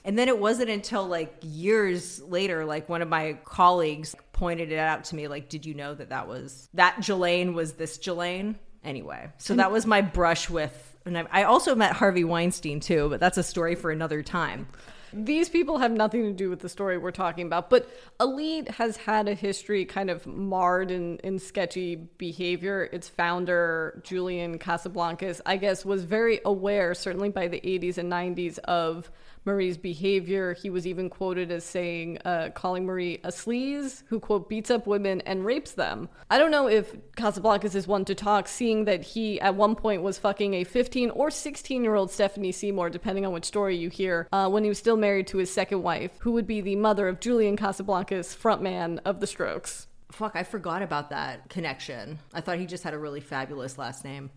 [0.04, 4.78] And then it wasn't until like years later, like one of my colleagues pointed it
[4.78, 8.58] out to me, like, did you know that that was that Jelaine was this Jelaine?
[8.84, 13.08] Anyway, so that was my brush with, and I, I also met Harvey Weinstein too,
[13.10, 14.66] but that's a story for another time.
[15.12, 17.88] These people have nothing to do with the story we're talking about, but
[18.20, 22.88] Elite has had a history kind of marred in, in sketchy behavior.
[22.92, 28.58] Its founder, Julian Casablancas, I guess, was very aware, certainly by the 80s and 90s,
[28.60, 29.10] of
[29.44, 30.54] Marie's behavior.
[30.54, 34.86] He was even quoted as saying, uh, calling Marie a sleaze who, quote, beats up
[34.86, 36.08] women and rapes them.
[36.30, 40.02] I don't know if Casablancas is one to talk, seeing that he at one point
[40.02, 43.88] was fucking a 15 or 16 year old Stephanie Seymour, depending on which story you
[43.88, 46.76] hear, uh, when he was still married to his second wife, who would be the
[46.76, 49.88] mother of Julian Casablancas, frontman of The Strokes.
[50.12, 52.18] Fuck, I forgot about that connection.
[52.34, 54.30] I thought he just had a really fabulous last name.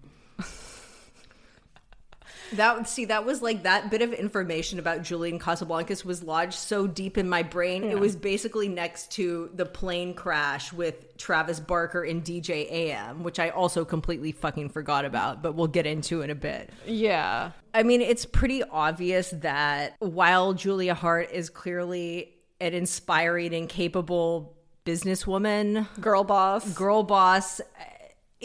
[2.53, 6.88] That see, that was like that bit of information about Julian Casablancas was lodged so
[6.88, 7.84] deep in my brain.
[7.84, 13.39] It was basically next to the plane crash with Travis Barker and DJ AM, which
[13.39, 16.69] I also completely fucking forgot about, but we'll get into in a bit.
[16.86, 17.51] Yeah.
[17.73, 24.55] I mean, it's pretty obvious that while Julia Haart is clearly an inspiring and capable
[24.86, 26.73] businesswoman, Girl boss.
[26.73, 27.60] girl boss,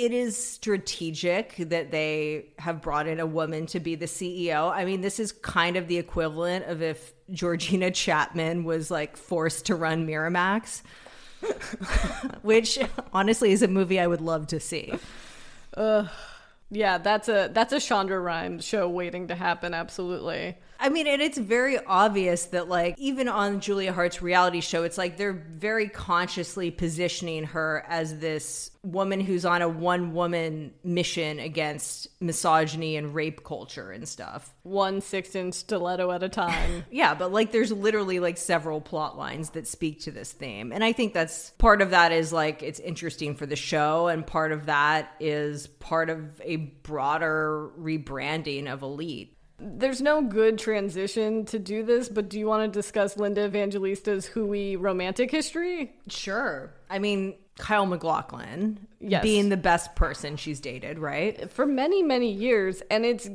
[0.04, 4.70] it is strategic that they have brought in a woman to be the CEO.
[4.70, 9.66] I mean, this is kind of the equivalent of if Georgina Chapman was like forced
[9.66, 10.82] to run Miramax.
[12.42, 12.78] Which
[13.12, 14.92] honestly is a movie I would love to see.
[16.70, 20.56] Yeah, that's a that's a Shonda Rhimes show waiting to happen, absolutely.
[20.80, 24.96] I mean, and it's very obvious that, like, even on Julia Haart's reality show, it's
[24.96, 31.38] like they're very consciously positioning her as this woman who's on a one woman mission
[31.38, 34.54] against misogyny and rape culture and stuff.
[34.62, 36.84] One six inch stiletto at a time.
[36.90, 40.72] Yeah, but like there's literally like several plot lines that speak to this theme.
[40.72, 44.26] And I think that's part of that is like it's interesting for the show, and
[44.26, 49.36] part of that is part of a broader rebranding of Elite.
[49.60, 54.26] There's no good transition to do this, but do you want to discuss Linda Evangelista's
[54.26, 55.92] Hui romantic history?
[56.08, 56.72] Sure.
[56.88, 59.22] I mean, Kyle MacLachlan Yes.
[59.22, 61.50] being the best person she's dated, right?
[61.50, 63.28] For many, many years, and it's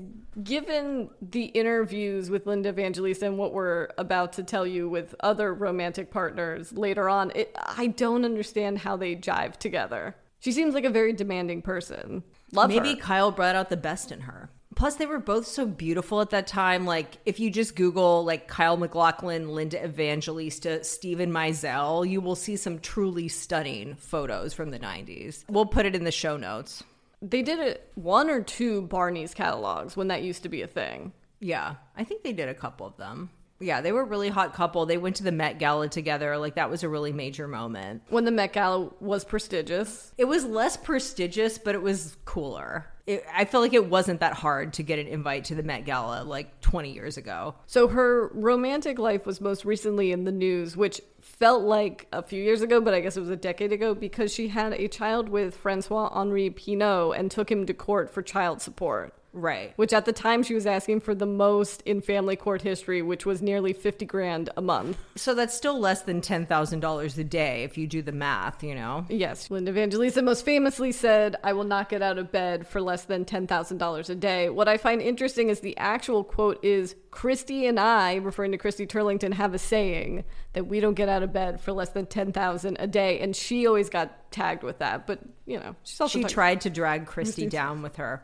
[0.44, 5.54] given the interviews with Linda Evangelista and what we're about to tell you with other
[5.54, 10.16] romantic partners later on, it, I don't understand how they jive together.
[10.40, 12.24] She seems like a very demanding person.
[12.52, 13.02] Love Maybe her.
[13.02, 14.50] Kyle brought out the best in her.
[14.76, 16.86] Plus, they were both so beautiful at that time.
[16.86, 22.58] Like, if you just Google like Kyle MacLachlan, Linda Evangelista, Steven Meisel, you will see
[22.58, 25.46] some truly stunning photos from the 90s.
[25.50, 26.84] We'll put it in the show notes.
[27.22, 31.14] They did it one or two Barney's catalogs when that used to be a thing.
[31.40, 33.30] Yeah, I think they did a couple of them.
[33.60, 34.86] Yeah, they were a really hot couple.
[34.86, 36.38] They went to the Met Gala together.
[36.38, 38.04] Like, that was a really major moment.
[38.10, 40.12] When the Met Gala was prestigious.
[40.18, 42.88] It was less prestigious, but it was cooler.
[43.08, 45.86] It, I feel like it wasn't that hard to get an invite to the Met
[45.86, 47.56] Gala like 20 years ago.
[47.68, 52.42] So her romantic life was most recently in the news, which felt like a few
[52.42, 55.30] years ago, but I guess it was a decade ago because she had a child
[55.30, 59.14] with Francois Henri Pinault and took him to court for child support.
[59.36, 59.74] Right.
[59.76, 63.26] Which at the time she was asking for the most in family court history, which
[63.26, 64.98] was nearly 50 grand a month.
[65.16, 69.06] So that's still less than $10,000 a day if you do the math, you know?
[69.10, 73.04] Yes, Linda Evangelista most famously said, I will not get out of bed for less
[73.04, 74.50] than $10,000 a day.
[74.50, 78.88] What I find interesting is the actual quote is Christy and I, referring to Christy
[78.88, 82.78] Turlington, have a saying that we don't get out of bed for less than 10,000
[82.80, 83.20] a day.
[83.20, 85.08] And she always got tagged with that.
[85.08, 88.24] But, you know, She tried to drag Christy down with her.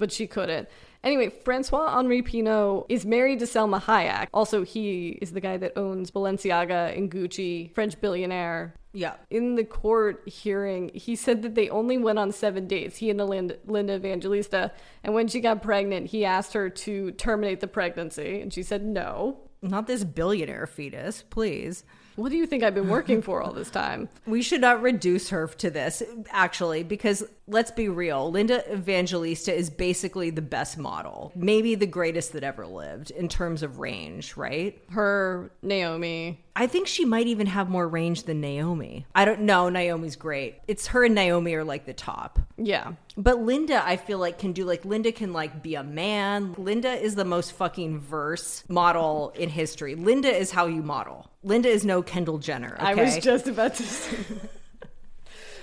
[0.00, 0.68] But she couldn't.
[1.02, 4.28] Anyway, Francois Henri Pinault is married to Salma Hayek.
[4.34, 8.74] Also, he is the guy that owns Balenciaga and Gucci, French billionaire.
[8.92, 9.14] Yeah.
[9.30, 13.20] In the court hearing, he said that they only went on seven dates, he and
[13.24, 14.72] Linda, Linda Evangelista.
[15.04, 18.40] And when she got pregnant, he asked her to terminate the pregnancy.
[18.40, 19.38] And she said no.
[19.62, 21.84] Not this billionaire fetus, please.
[22.16, 24.08] What do you think I've been working for all this time?
[24.26, 28.30] We should not reduce her to this, actually, because let's be real.
[28.30, 33.62] Linda Evangelista is basically the best model, maybe the greatest that ever lived in terms
[33.62, 34.80] of range, right?
[34.90, 36.44] Her, Naomi.
[36.54, 39.06] I think she might even have more range than Naomi.
[39.14, 39.68] I don't know.
[39.68, 40.58] Naomi's great.
[40.68, 42.38] It's her and Naomi are like the top.
[42.56, 42.92] Yeah.
[43.16, 46.54] But Linda, I feel like can do like Linda can like be a man.
[46.58, 49.94] Linda is the most fucking verse model in history.
[49.94, 51.30] Linda is how you model.
[51.42, 52.76] Linda is no Kendall Jenner.
[52.78, 54.16] I was just about to say.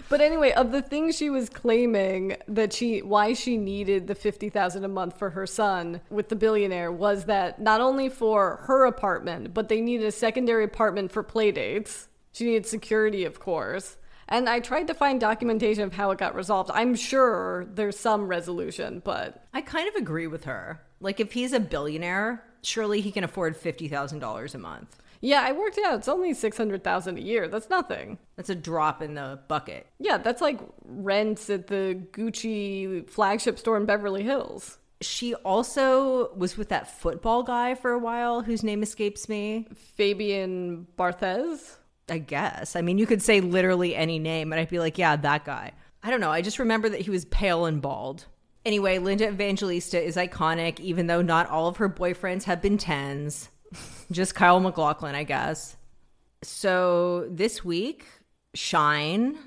[0.10, 4.86] But anyway, of the things she was claiming that she why she needed the 50,000
[4.86, 9.54] a month for her son with the billionaire was that not only for her apartment,
[9.54, 12.08] but they needed a secondary apartment for play dates.
[12.32, 13.98] She needed security, of course.
[14.30, 16.70] And I tried to find documentation of how it got resolved.
[16.74, 20.82] I'm sure there's some resolution, but I kind of agree with her.
[21.00, 24.98] Like if he's a billionaire, surely he can afford fifty thousand dollars a month.
[25.22, 25.96] Yeah, I worked out.
[25.96, 27.48] It's only 600,000 a year.
[27.48, 28.18] That's nothing.
[28.36, 29.88] That's a drop in the bucket.
[30.00, 34.78] Yeah, that's like rents at the Gucci flagship store in Beverly Hills.
[35.02, 39.68] She also was with that football guy for a while, whose name escapes me.
[39.96, 41.78] Fabian Barthez.
[42.10, 42.76] I guess.
[42.76, 45.74] I mean, you could say literally any name, and I'd be like, yeah, that guy.
[46.02, 46.32] I don't know.
[46.32, 48.26] I just remember that he was pale and bald.
[48.66, 53.50] Anyway, Linda Evangelista is iconic, even though not all of her boyfriends have been tens.
[54.12, 55.76] Just Kyle MacLachlan, I guess.
[56.44, 58.06] So this week,
[58.54, 59.38] Shine,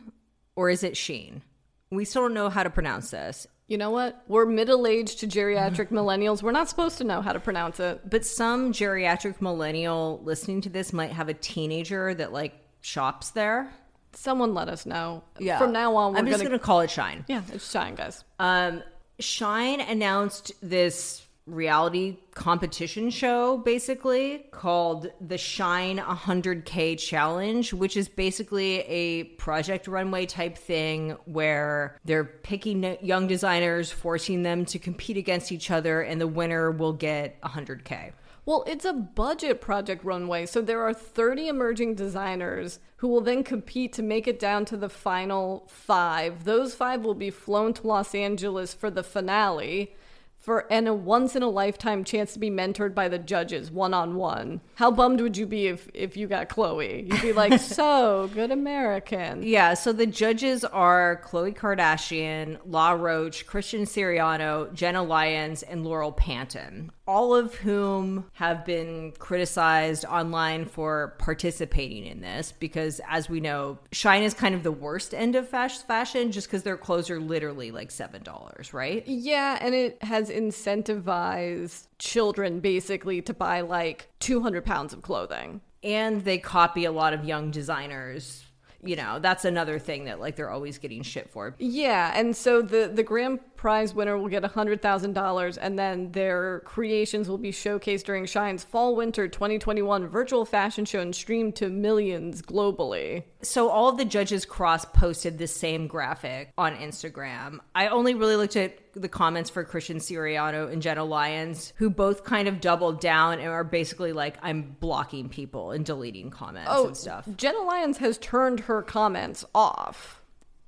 [0.57, 1.43] or is it Sheen?
[1.91, 3.47] We still don't know how to pronounce this.
[3.67, 4.25] You know what?
[4.27, 6.43] We're middle aged to geriatric millennials.
[6.43, 8.09] We're not supposed to know how to pronounce it.
[8.09, 13.71] But some geriatric millennial listening to this might have a teenager that like shops there.
[14.13, 15.23] Someone let us know.
[15.39, 15.59] Yeah.
[15.59, 16.51] From now on, we're I'm just gonna.
[16.51, 17.25] gonna call it Shine.
[17.29, 18.25] Yeah, it's shine, guys.
[18.41, 18.83] Um,
[19.21, 28.81] Shine announced this reality competition show basically called the Shine 100K Challenge, which is basically
[28.81, 35.51] a project runway type thing where they're picking young designers, forcing them to compete against
[35.53, 38.13] each other, and the winner will get 100K.
[38.47, 43.45] Well, it's a budget project runway, so there are 30 emerging designers who will then
[43.45, 46.45] compete to make it down to the final five.
[46.45, 49.95] Those five will be flown to Los Angeles for the finale.
[50.41, 53.93] For and a once in a lifetime chance to be mentored by the judges one
[53.93, 54.63] on one.
[54.77, 57.07] How bummed would you be if if you got Khloe?
[57.07, 63.47] You'd be like, "So good American." Yeah, so the judges are Khloe Kardashian, Law Roach,
[63.47, 71.17] Christian Siriano, Jenna Lyons, and Laurel Pantin, all of whom have been criticized online for
[71.19, 75.49] participating in this because, as we know, Shine is kind of the worst end of
[75.49, 79.07] fashion just because their clothes are literally like $7, right?
[79.07, 85.61] Yeah, and it has incentivize children basically to buy like 200 pounds of clothing.
[85.83, 88.45] and they copy a lot of young designers.
[88.83, 91.55] You know, that's another thing that like they're always getting shit for.
[91.59, 96.11] Yeah, and so the the grand prize winner will get hundred thousand dollars, and then
[96.13, 101.57] their creations will be showcased during Shine's Fall Winter 2021 virtual fashion show and streamed
[101.57, 103.23] to millions globally.
[103.43, 107.59] So all of the judges cross posted the same graphic on Instagram.
[107.75, 112.25] I only really looked at the comments for Christian Siriano and Jenna Lyons, who both
[112.25, 116.87] kind of doubled down and are basically like, I'm blocking people and deleting comments oh,
[116.87, 117.29] and stuff.
[117.37, 120.20] Jenna Lyons has turned her comments off.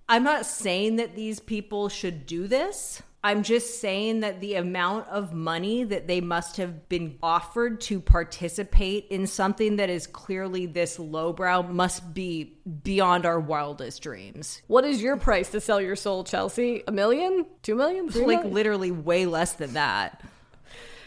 [0.09, 3.03] I'm not saying that these people should do this.
[3.25, 8.01] I'm just saying that the amount of money that they must have been offered to
[8.01, 14.61] participate in something that is clearly this lowbrow must be beyond our wildest dreams.
[14.67, 16.83] What is your price to sell your soul, Chelsea?
[16.89, 17.47] A million?
[17.63, 18.09] Two million?
[18.11, 18.55] Three Like million?
[18.55, 20.21] literally way less than that.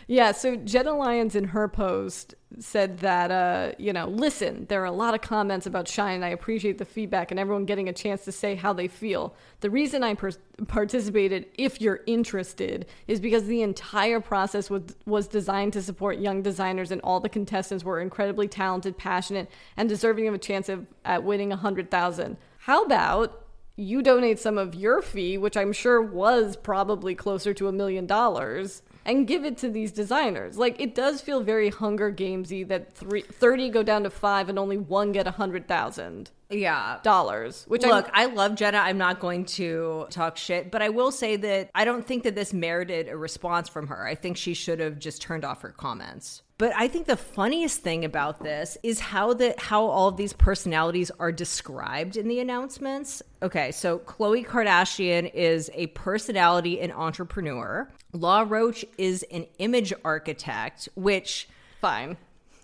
[0.08, 4.86] Yeah, so Jenna Lyons in her post said that, uh, you know, listen, there are
[4.86, 6.24] a lot of comments about Shine.
[6.24, 9.36] I appreciate the feedback and everyone getting a chance to say how they feel.
[9.60, 10.32] The reason I per-
[10.68, 16.42] participated, if you're interested, is because the entire process was, was designed to support young
[16.42, 20.86] designers and all the contestants were incredibly talented, passionate, and deserving of a chance of,
[21.04, 23.46] at winning a 100000 How about
[23.76, 28.06] you donate some of your fee, which I'm sure was probably closer to a million
[28.06, 30.58] dollars, and give it to these designers.
[30.58, 34.58] Like it does feel very Hunger Gamesy that three, 30 go down to five and
[34.58, 37.00] only one get a hundred thousand Yeah.
[37.04, 37.66] dollars.
[37.68, 38.80] Which Look, I'm, I love Jenna.
[38.80, 42.36] I'm not going to talk shit, but I will say that I don't think that
[42.36, 44.06] this merited a response from her.
[44.08, 46.42] I think she should have just turned off her comments.
[46.58, 50.32] But I think the funniest thing about this is how the how all of these
[50.32, 53.22] personalities are described in the announcements.
[53.44, 57.92] Okay, so Khloe Kardashian is a personality and entrepreneur.
[58.14, 61.50] Law Roach is an image architect, which
[61.82, 62.16] fine.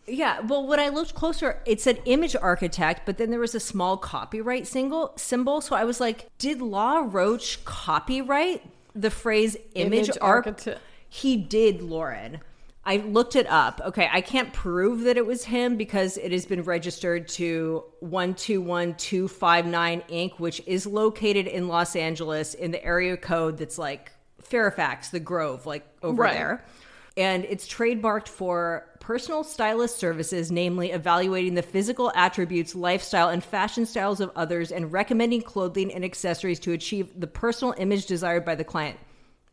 [0.07, 3.59] yeah, well, when I looked closer, it said image architect, but then there was a
[3.59, 5.59] small copyright single symbol.
[5.59, 8.63] So I was like, did Law Roach copyright
[8.95, 10.47] the phrase image, Image arch?
[10.47, 10.79] architect.
[11.09, 12.39] He did, Lauren.
[12.83, 13.79] I looked it up.
[13.85, 20.01] Okay, I can't prove that it was him because it has been registered to 121259
[20.09, 24.11] Inc., which is located in Los Angeles in the area code that's like
[24.41, 26.33] Fairfax, the Grove, like over Right.
[26.33, 26.65] there
[27.17, 33.85] and it's trademarked for personal stylist services, namely evaluating the physical attributes, lifestyle, and fashion
[33.85, 38.55] styles of others and recommending clothing and accessories to achieve the personal image desired by
[38.55, 38.97] the client.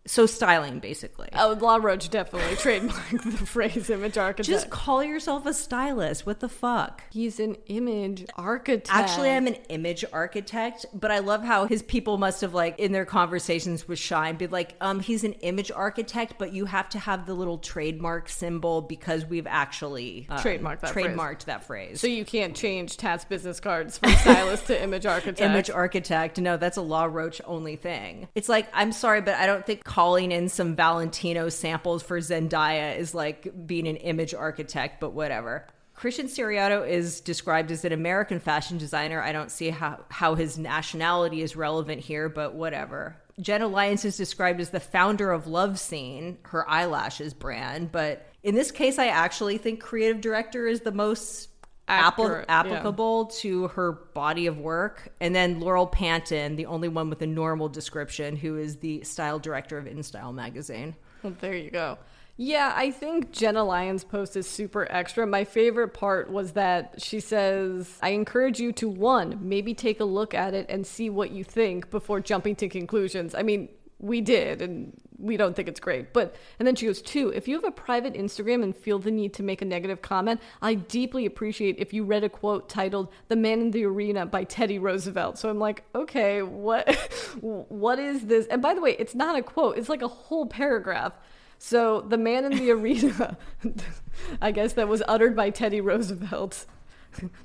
[0.09, 1.29] So, styling, basically.
[1.35, 4.49] Oh, Law Roach definitely trademarked the phrase image architect.
[4.49, 6.25] Just call yourself a stylist.
[6.25, 7.03] What the fuck?
[7.11, 8.91] He's an image architect.
[8.91, 12.93] Actually, I'm an image architect, but I love how his people must have like in
[12.93, 16.99] their conversations with Shine be like, um, he's an image architect, but you have to
[16.99, 21.45] have the little trademark symbol because we've actually um, Trademarked that phrase.
[21.45, 22.01] that phrase.
[22.01, 25.41] So you can't change Tat's business cards from stylist to image architect.
[25.41, 26.39] image architect.
[26.39, 28.29] No, that's a Law Roach only thing.
[28.35, 32.97] It's like, I'm sorry, but I don't think calling in some Valentino samples for Zendaya
[32.97, 35.67] is like being an image architect, but whatever.
[35.93, 39.21] Christian Siriano is described as an American fashion designer.
[39.21, 43.17] I don't see how, how his nationality is relevant here, but whatever.
[43.41, 48.71] Jenna Lyons is described as the founder of LoveSeen, her eyelashes brand, but in this
[48.71, 51.49] case, I actually think creative director is the most
[51.89, 52.61] Accurate, yeah.
[52.61, 55.09] applicable to her body of work.
[55.21, 59.39] And then Laurel Pantin, the only one with a normal description, who is the style
[59.39, 60.95] director of InStyle magazine.
[61.23, 61.99] Well, there you go.
[62.41, 65.27] Yeah, I think Jenna Lyons' post is super extra.
[65.27, 70.05] My favorite part was that she says, I encourage you to one, maybe take a
[70.05, 73.35] look at it and see what you think before jumping to conclusions.
[73.35, 73.69] I mean,
[73.99, 76.13] we did, and we don't think it's great.
[76.13, 79.11] But, and then she goes, two, if you have a private Instagram and feel the
[79.11, 83.09] need to make a negative comment, I deeply appreciate if you read a quote titled
[83.29, 85.39] The Man in the Arena by Teddy Roosevelt.
[85.39, 86.95] So I'm like, okay, what,
[87.41, 88.47] what is this?
[88.47, 91.13] And by the way, it's not a quote, it's like a whole paragraph.
[91.59, 93.37] So the man in the arena,
[94.41, 96.67] I guess that was uttered by Teddy Roosevelt,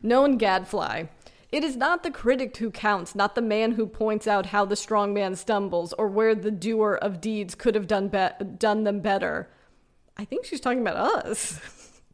[0.02, 1.06] known gadfly.
[1.54, 4.76] It is not the critic who counts, not the man who points out how the
[4.76, 9.02] strong man stumbles or where the doer of deeds could have done be- done them
[9.02, 9.52] better.
[10.18, 11.60] I think she's talking about us.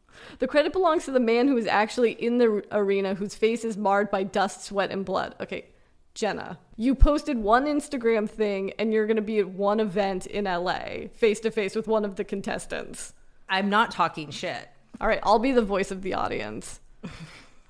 [0.40, 3.78] the credit belongs to the man who is actually in the arena, whose face is
[3.78, 5.34] marred by dust, sweat, and blood.
[5.40, 5.70] Okay,
[6.12, 10.44] Jenna, you posted one Instagram thing and you're going to be at one event in
[10.44, 13.14] LA, face to face with one of the contestants.
[13.48, 14.68] I'm not talking shit.
[15.00, 16.80] All right, I'll be the voice of the audience.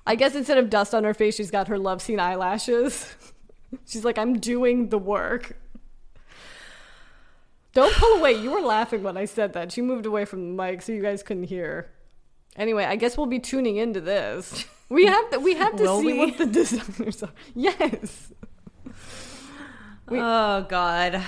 [0.05, 3.15] I guess instead of dust on her face, she's got her LoveSeen eyelashes.
[3.85, 5.57] she's like, I'm doing the work.
[7.73, 8.33] Don't pull away.
[8.33, 9.71] You were laughing when I said that.
[9.71, 11.89] She moved away from the mic so you guys couldn't hear.
[12.55, 14.65] Anyway, I guess we'll be tuning into this.
[14.91, 15.39] We have to.
[15.39, 16.17] We have to see we?
[16.17, 17.31] what the designers are.
[17.55, 18.33] Yes.
[20.09, 21.23] Oh God.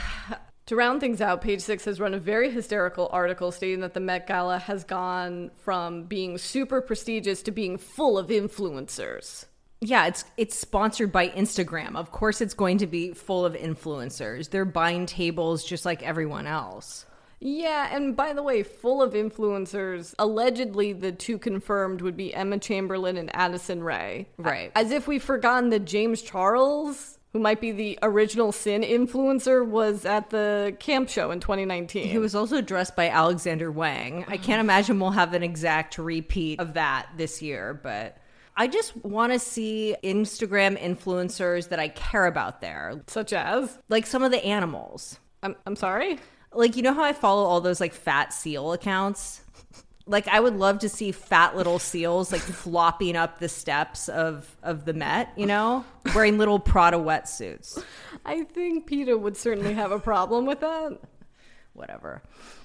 [0.68, 4.00] To round things out, Page Six has run a very hysterical article stating that the
[4.00, 9.46] Met Gala has gone from being super prestigious to being full of influencers.
[9.82, 11.98] Yeah, it's it's sponsored by Instagram.
[11.98, 14.50] Of course it's going to be full of influencers.
[14.50, 17.06] They're buying tables just like everyone else.
[17.42, 20.16] Yeah, and by the way, full of influencers.
[20.18, 24.30] Allegedly, the two confirmed would be Emma Chamberlain and Addison Rae.
[24.38, 24.72] Right.
[24.76, 30.06] As if we've forgotten that James Charles, who might be the original Sin influencer, was
[30.06, 32.08] at the camp show in 2019.
[32.08, 34.24] He was also dressed by Alexander Wang.
[34.28, 38.18] I can't imagine we'll have an exact repeat of that this year, but
[38.56, 43.02] I just want to see Instagram influencers that I care about there.
[43.08, 43.80] such as.
[43.90, 45.20] Like some of the animals.
[45.42, 46.20] I'm, I'm sorry?
[46.54, 49.42] Like you know how I follow all those like fat seal accounts?
[50.06, 54.58] Like I would love to see fat little seals like flopping up the steps of
[54.62, 57.82] of the Met, you know, wearing little Prada wetsuits.
[58.26, 61.00] I think PETA would certainly have a problem with that.
[61.74, 62.22] Whatever.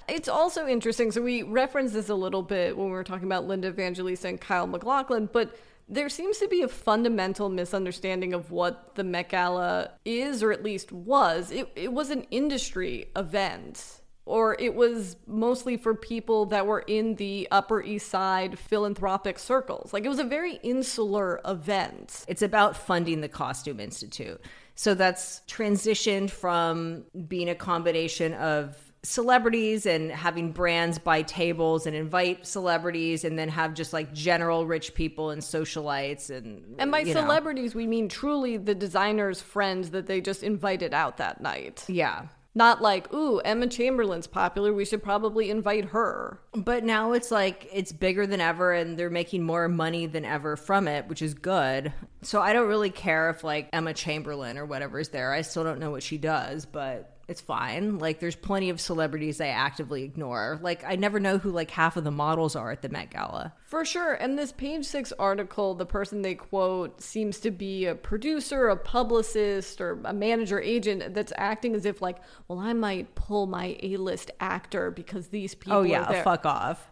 [0.07, 1.11] It's also interesting.
[1.11, 4.39] So we referenced this a little bit when we were talking about Linda Evangelista and
[4.39, 5.55] Kyle MacLachlan, but
[5.87, 10.63] there seems to be a fundamental misunderstanding of what the Met Gala is, or at
[10.63, 11.51] least was.
[11.51, 17.15] It, it was an industry event, or it was mostly for people that were in
[17.15, 19.91] the Upper East Side philanthropic circles.
[19.91, 22.25] Like it was a very insular event.
[22.27, 24.39] It's about funding the Costume Institute.
[24.75, 31.95] So that's transitioned from being a combination of celebrities and having brands buy tables and
[31.95, 36.99] invite celebrities and then have just like general rich people and socialites and And by
[36.99, 37.21] you know.
[37.21, 41.85] celebrities, we mean truly the designer's friends that they just invited out that night.
[41.87, 44.73] yeah Not like, ooh, Emma Chamberlain's popular.
[44.73, 46.41] We should probably invite her.
[46.55, 50.55] but now it's like it's bigger than ever and they're making more money than ever
[50.57, 51.93] from it which is good
[52.23, 55.63] so i don't really care if like emma chamberlain or whatever is there i still
[55.63, 60.03] don't know what she does but it's fine like there's plenty of celebrities i actively
[60.03, 63.09] ignore like i never know who like half of the models are at the met
[63.11, 64.13] gala For sure.
[64.15, 68.75] And this page six article, the person they quote seems to be a producer, a
[68.75, 72.17] publicist, or a manager agent that's acting as if, like,
[72.47, 76.47] well, I might pull my A list actor because these people oh are yeah fuck
[76.47, 76.89] off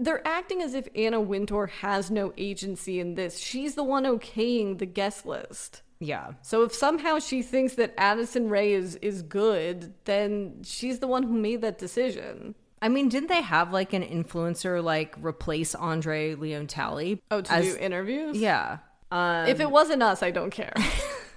[0.00, 3.38] They're acting as if Anna Wintour has no agency in this.
[3.38, 5.82] She's the one okaying the guest list.
[6.00, 11.08] Yeah So if somehow she thinks that Addison Rae is is good, then she's the
[11.08, 12.54] one who made that decision.
[12.80, 17.20] I mean, didn't they have like an influencer like replace Andre Leon Talley?
[17.30, 18.36] Oh, to do interviews?
[18.38, 18.78] Yeah.
[19.10, 20.74] Um, If it wasn't us, I don't care.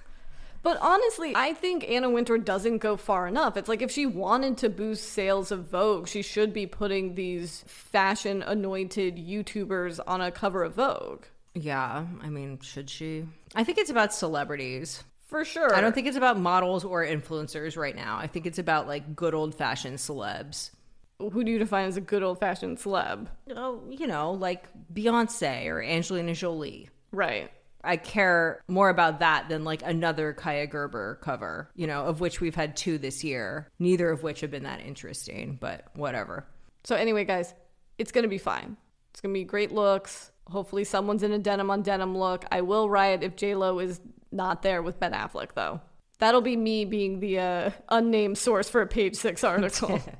[0.62, 3.56] but honestly, I think Anna Wintour doesn't go far enough.
[3.56, 7.64] It's like if she wanted to boost sales of Vogue, she should be putting these
[7.66, 11.24] fashion anointed YouTubers on a cover of Vogue.
[11.54, 12.06] Yeah.
[12.20, 13.26] I mean, should she?
[13.54, 15.04] I think it's about celebrities.
[15.26, 15.74] For sure.
[15.74, 18.18] I don't think it's about models or influencers right now.
[18.18, 20.70] I think it's about like good old fashioned celebs.
[21.18, 23.28] Who do you define as a good old fashioned celeb?
[23.54, 26.90] Oh, you know, like Beyonce or Angelina Jolie.
[27.12, 27.50] Right.
[27.84, 32.40] I care more about that than like another Kaia Gerber cover, you know, of which
[32.40, 36.46] we've had two this year, neither of which have been that interesting, but whatever.
[36.84, 37.54] So anyway, guys,
[37.98, 38.76] it's gonna be fine.
[39.12, 40.31] It's gonna be great looks.
[40.52, 42.44] Hopefully, someone's in a denim on denim look.
[42.52, 44.00] I will riot if J Lo is
[44.30, 45.80] not there with Ben Affleck, though.
[46.18, 50.00] That'll be me being the uh, unnamed source for a page six article.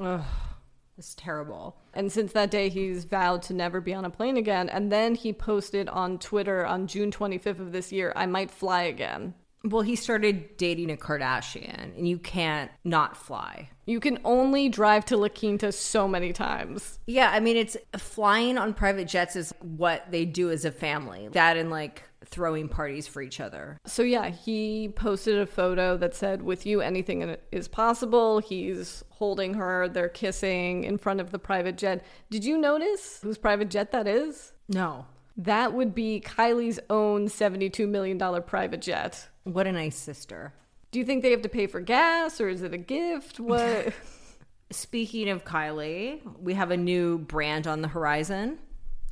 [1.01, 1.79] It's terrible.
[1.95, 4.69] And since that day, he's vowed to never be on a plane again.
[4.69, 8.83] And then he posted on Twitter on June 25th of this year, I might fly
[8.83, 9.33] again.
[9.65, 13.71] Well, he started dating a Kardashian, and you can't not fly.
[13.87, 16.99] You can only drive to La Quinta so many times.
[17.07, 21.29] Yeah, I mean, it's flying on private jets is what they do as a family.
[21.33, 23.79] That and like throwing parties for each other.
[23.87, 28.39] So, yeah, he posted a photo that said, With you, anything is possible.
[28.39, 32.05] He's holding her, they're kissing in front of the private jet.
[32.31, 34.53] Did you notice whose private jet that is?
[34.69, 35.07] No.
[35.37, 39.29] That would be Kylie's own $72 million private jet.
[39.45, 40.53] What a nice sister.
[40.91, 43.41] Do you think they have to pay for gas or is it a gift?
[43.41, 43.93] What?
[44.71, 48.59] Speaking of Kylie, we have a new brand on the horizon.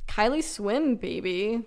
[0.07, 1.63] Kylie Swim, baby.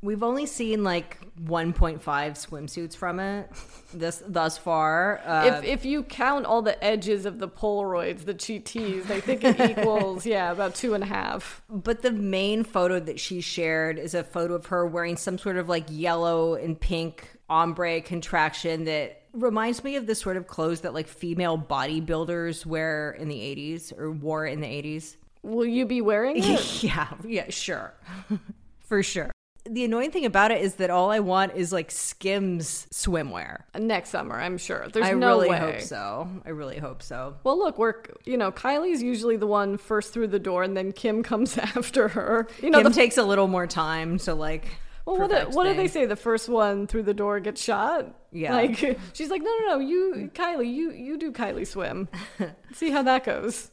[0.00, 3.50] We've only seen like 1.5 swimsuits from it
[3.92, 5.20] this thus far.
[5.24, 9.42] Uh, if if you count all the edges of the Polaroids the teased, I think
[9.42, 11.62] it equals yeah about two and a half.
[11.68, 15.56] but the main photo that she shared is a photo of her wearing some sort
[15.56, 20.82] of like yellow and pink ombre contraction that reminds me of the sort of clothes
[20.82, 25.16] that like female bodybuilders wear in the 80s or wore in the 80s.
[25.42, 26.82] Will you be wearing it?
[26.82, 27.94] yeah, yeah, sure.
[28.80, 29.30] For sure.
[29.70, 33.62] The annoying thing about it is that all I want is like Skims swimwear.
[33.78, 34.88] Next summer, I'm sure.
[34.92, 35.58] There's I no really way.
[35.58, 36.28] hope so.
[36.44, 37.36] I really hope so.
[37.44, 40.92] Well, look, we're you know Kylie's usually the one first through the door, and then
[40.92, 42.48] Kim comes after her.
[42.62, 44.64] You know, Kim the, takes a little more time to like.
[45.04, 46.06] well, what, do, what do they say?
[46.06, 48.14] The first one through the door gets shot.
[48.32, 48.54] Yeah.
[48.54, 48.76] like
[49.12, 52.08] she's like, no, no, no, you, Kylie, you, you do Kylie swim.
[52.72, 53.70] See how that goes.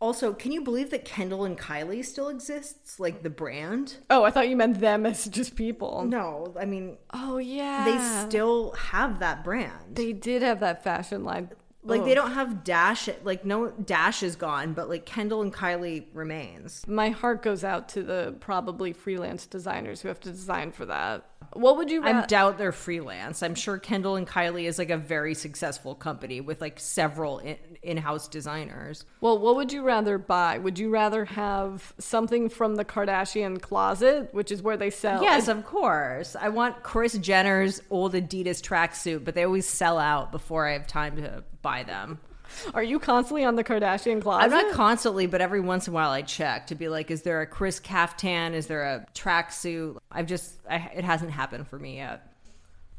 [0.00, 3.00] Also, can you believe that Kendall and Kylie still exists?
[3.00, 3.96] Like the brand?
[4.10, 6.04] Oh, I thought you meant them as just people.
[6.04, 9.96] No, I mean Oh yeah, they still have that brand.
[9.96, 11.50] they did have that fashion line.
[11.82, 12.06] like Ugh.
[12.06, 13.08] they don't have Dash.
[13.24, 16.86] Like no Dash is gone, but like Kendall and Kylie remains.
[16.86, 21.24] My heart goes out to the probably freelance designers who have to design for that.
[21.54, 22.04] What would you?
[22.04, 23.42] I doubt they're freelance.
[23.42, 27.56] I'm sure Kendall and Kylie is like a very successful company with like several in-
[27.82, 29.04] in-house designers.
[29.20, 30.58] well, what would you rather buy?
[30.58, 35.22] Would you rather have something from the Kardashian closet, which is where they sell?
[35.22, 36.36] Yes, of course.
[36.38, 40.86] I want Kris Jenner's old Adidas tracksuit, but they always sell out before I have
[40.86, 42.18] time to buy them.
[42.74, 44.44] Are you constantly on the Kardashian closet?
[44.44, 47.22] I'm not constantly, but every once in a while I check to be like, is
[47.22, 48.54] there a Kris caftan?
[48.54, 49.98] Is there a tracksuit?
[50.10, 52.32] I've just, I, it hasn't happened for me yet.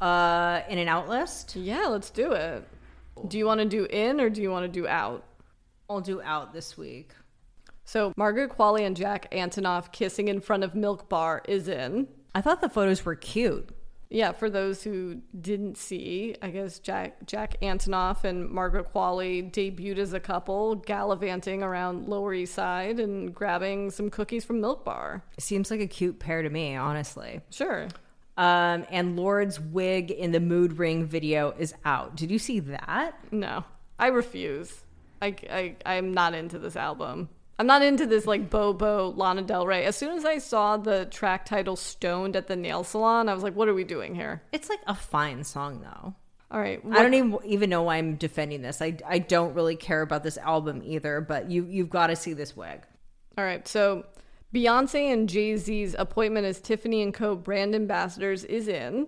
[0.02, 2.68] Uh, in and out list, yeah, let's do it.
[3.28, 5.26] Do you want to do in or do you want to do out?
[5.90, 7.12] I'll do out this week.
[7.84, 12.08] So Margaret Qualley and Jack Antonoff kissing in front of Milk Bar is in.
[12.36, 13.70] I thought the photos were cute.
[14.12, 20.00] Yeah, for those who didn't see, I guess Jack Jack Antonoff and Margaret Qualley debuted
[20.00, 25.24] as a couple, gallivanting around Lower East Side and grabbing some cookies from Milk Bar.
[25.38, 27.42] Seems like a cute pair to me, honestly.
[27.52, 27.88] Sure.
[28.36, 32.16] Um, and Lorde's wig in the mood ring video is out.
[32.16, 33.14] Did you see that?
[33.32, 33.64] No,
[34.00, 34.86] I refuse.
[35.22, 37.30] I, I, I'm not into this album.
[37.60, 39.84] I'm not into this like Bobo Lana Del Rey.
[39.84, 43.44] As soon as I saw the track title Stoned at the nail salon, I was
[43.44, 44.42] like, what are we doing here?
[44.54, 46.16] It's like a fine song, though.
[46.52, 46.82] All right.
[46.90, 48.82] I don't even even know why I'm defending this.
[48.82, 52.32] I, I don't really care about this album either, but you you've got to see
[52.32, 52.82] this wig.
[53.38, 54.06] All right, so
[54.54, 57.36] Beyonce and Jay Z's appointment as Tiffany and Co.
[57.36, 59.08] brand ambassadors is in.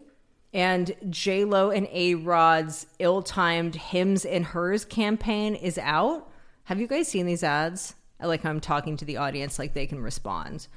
[0.53, 6.29] And J Lo and A Rod's ill-timed Hims and hers campaign is out.
[6.65, 7.95] Have you guys seen these ads?
[8.21, 10.67] I like how I'm talking to the audience like they can respond.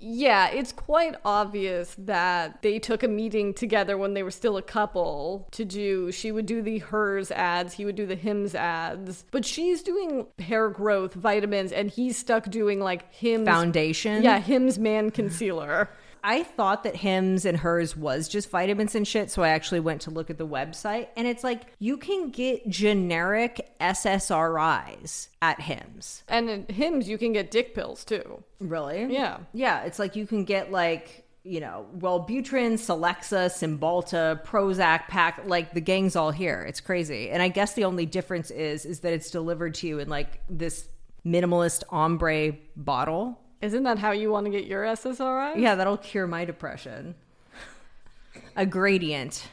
[0.00, 4.62] Yeah, it's quite obvious that they took a meeting together when they were still a
[4.62, 6.12] couple to do.
[6.12, 9.24] She would do the hers ads, he would do the Hims ads.
[9.32, 13.48] But she's doing hair growth, vitamins, and he's stuck doing like Hims.
[13.48, 14.22] Foundation.
[14.22, 15.90] Yeah, Hims man concealer.
[16.22, 20.02] I thought that Hims and hers was just vitamins and shit, so I actually went
[20.02, 26.22] to look at the website and it's like you can get generic SSRIs at Hims.
[26.28, 28.42] And in Hims, you can get dick pills too.
[28.60, 29.12] Really?
[29.12, 29.38] Yeah.
[29.52, 35.72] Yeah, it's like you can get like, you know, Wellbutrin, Celexa, Cymbalta, Prozac pack, like
[35.72, 36.62] the gang's all here.
[36.68, 37.30] It's crazy.
[37.30, 40.40] And I guess the only difference is is that it's delivered to you in like
[40.48, 40.88] this
[41.24, 43.40] minimalist ombre bottle.
[43.60, 45.60] Isn't that how you want to get your SSRI?
[45.60, 47.14] Yeah, that'll cure my depression.
[48.56, 49.48] A gradient.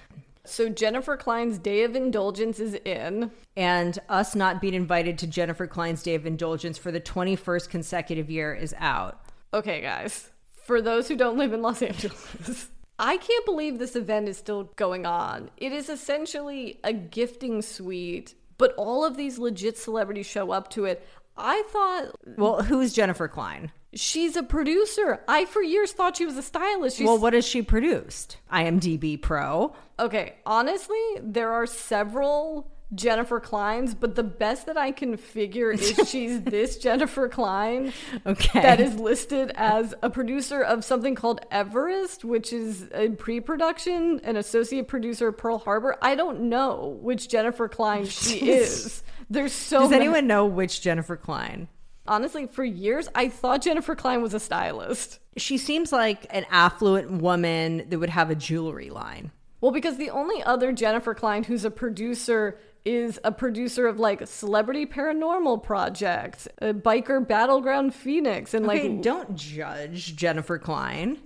[0.46, 3.32] So Jennifer Klein's Day of Indulgence is in.
[3.58, 8.30] And us not being invited to Jennifer Klein's Day of Indulgence for the 21st consecutive
[8.30, 9.22] year is out.
[9.54, 10.30] Okay, guys.
[10.66, 14.66] For those who don't live in Los Angeles, I can't believe this event is still
[14.76, 15.50] going on.
[15.58, 20.86] It is essentially a gifting suite, but all of these legit celebrities show up to
[20.86, 21.06] it.
[21.38, 23.72] I thought Well, who's Jennifer Klein?
[23.94, 25.22] she's a producer.
[25.28, 26.98] I for years thought she was a stylist.
[26.98, 28.38] She's, Well, what has she produced?
[28.52, 29.74] IMDb Pro.
[30.00, 36.00] okay, honestly, there are several Jennifer Kleins, but the best that I can figure is
[36.08, 37.92] she's this Jennifer Klein
[38.26, 38.62] Okay.
[38.62, 44.36] that is listed as a producer of something called Everest, which is in pre-production, an
[44.38, 45.98] associate producer of Pearl Harbor.
[46.02, 49.04] I don't know which Jennifer Klein she is.
[49.30, 51.68] There's so Does many- anyone know which Jennifer Klein?
[52.08, 55.18] honestly for years I thought Jennifer Klein was a stylist.
[55.38, 59.32] She seems like an affluent woman that would have a jewelry line.
[59.60, 64.28] Well, because the only other Jennifer Klein who's a producer is a producer of like
[64.28, 71.18] Celebrity Paranormal Project, a Biker Battleground Phoenix, and like don't judge Jennifer Klein.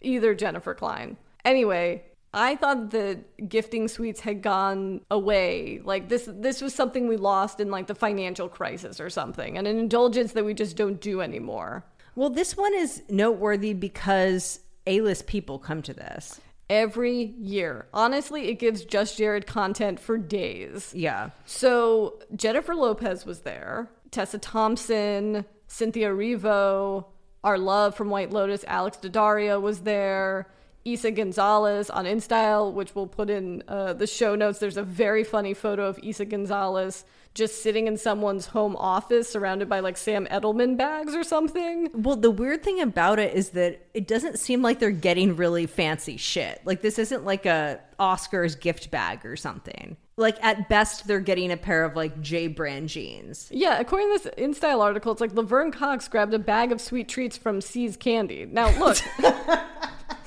[0.00, 1.18] either Jennifer Klein.
[1.44, 2.02] Anyway,
[2.32, 5.80] I thought that gifting suites had gone away.
[5.84, 9.66] Like this this was something we lost in like the financial crisis or something, and
[9.66, 11.84] an indulgence that we just don't do anymore.
[12.14, 16.40] Well, this one is noteworthy because A-list people come to this.
[16.68, 17.86] Every year.
[17.92, 20.92] Honestly, it gives Just Jared content for days.
[20.94, 21.30] Yeah.
[21.46, 27.06] So Jennifer Lopez was there, Tessa Thompson, Cynthia Erivo,
[27.42, 30.48] our love from White Lotus, Alex Daddario was there.
[30.86, 34.58] Eiza González on InStyle, which we'll put in uh, the show notes.
[34.58, 37.04] There's a very funny photo of Eiza González
[37.34, 41.88] just sitting in someone's home office surrounded by like Sam Edelman bags or something.
[41.94, 45.66] Well, the weird thing about it is that it doesn't seem like they're getting really
[45.66, 46.60] fancy shit.
[46.64, 49.96] Like this isn't like a Oscars gift bag or something.
[50.16, 53.48] Like at best they're getting a pair of like J brand jeans.
[53.52, 57.08] Yeah, according to this InStyle article, it's like Laverne Cox grabbed a bag of sweet
[57.08, 58.44] treats from See's Candy.
[58.44, 58.98] Now, look,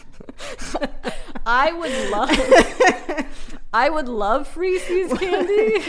[1.45, 3.27] I would love,
[3.73, 5.84] I would love free See's Candy.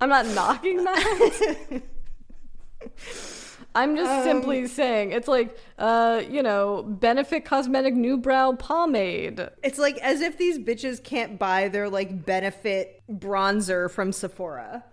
[0.00, 1.82] I'm not knocking that.
[3.74, 9.48] I'm just simply saying it's like, uh, you know, Benefit Cosmetic New Brow Pomade.
[9.62, 14.84] It's like as if these bitches can't buy their like benefit bronzer from Sephora.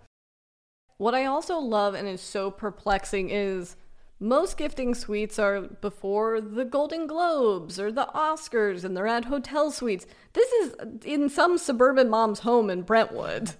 [0.96, 3.76] What I also love and is so perplexing is
[4.20, 9.70] most gifting suites are before the Golden Globes or the Oscars and they're at hotel
[9.70, 10.06] suites.
[10.34, 13.52] This is in some suburban mom's home in Brentwood.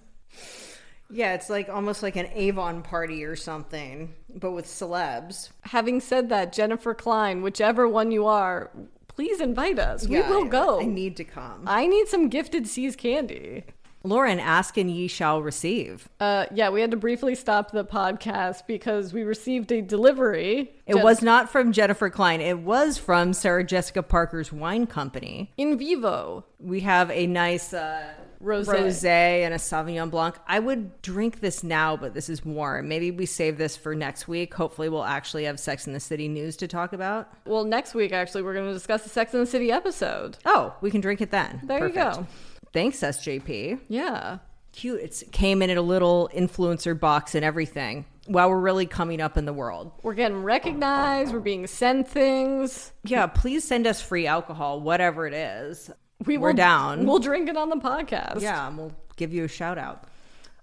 [1.09, 5.49] Yeah, it's like almost like an Avon party or something, but with celebs.
[5.63, 8.71] Having said that, Jennifer Klein, whichever one you are,
[9.09, 10.07] please invite us.
[10.07, 10.79] we Yeah, will I- go.
[10.79, 11.63] I need to come.
[11.67, 13.63] I need some gifted See's candy.
[14.03, 16.09] Lauren, ask and ye shall receive.
[16.19, 20.71] Uh, yeah, we had to briefly stop the podcast because we received a delivery.
[20.87, 22.41] It was not from Jennifer Klein.
[22.41, 25.51] It was from Sarah Jessica Parker's wine company.
[25.57, 26.43] Invivo.
[26.59, 30.35] We have a nice uh, rosé and a Sauvignon Blanc.
[30.47, 32.87] I would drink this now, but this is warm.
[32.87, 34.53] Maybe we save this for next week.
[34.53, 37.29] Hopefully, we'll actually have Sex in the City news to talk about.
[37.45, 40.37] Well, next week, actually, we're going to discuss the Sex and the City episode.
[40.45, 41.61] Oh, we can drink it then.
[41.63, 42.27] There you go.
[42.73, 43.79] Thanks, SJP.
[43.89, 44.39] Yeah.
[44.73, 45.01] Cute.
[45.01, 48.05] It came in a little influencer box and everything.
[48.27, 49.91] Wow, we're really coming up in the world.
[50.03, 51.33] We're getting recognized.
[51.33, 52.91] We're being sent things.
[53.03, 55.89] Yeah, please send us free alcohol, whatever it is.
[56.25, 57.05] We We're down.
[57.07, 58.41] We'll drink it on the podcast.
[58.41, 60.05] Yeah, and we'll give you a shout out.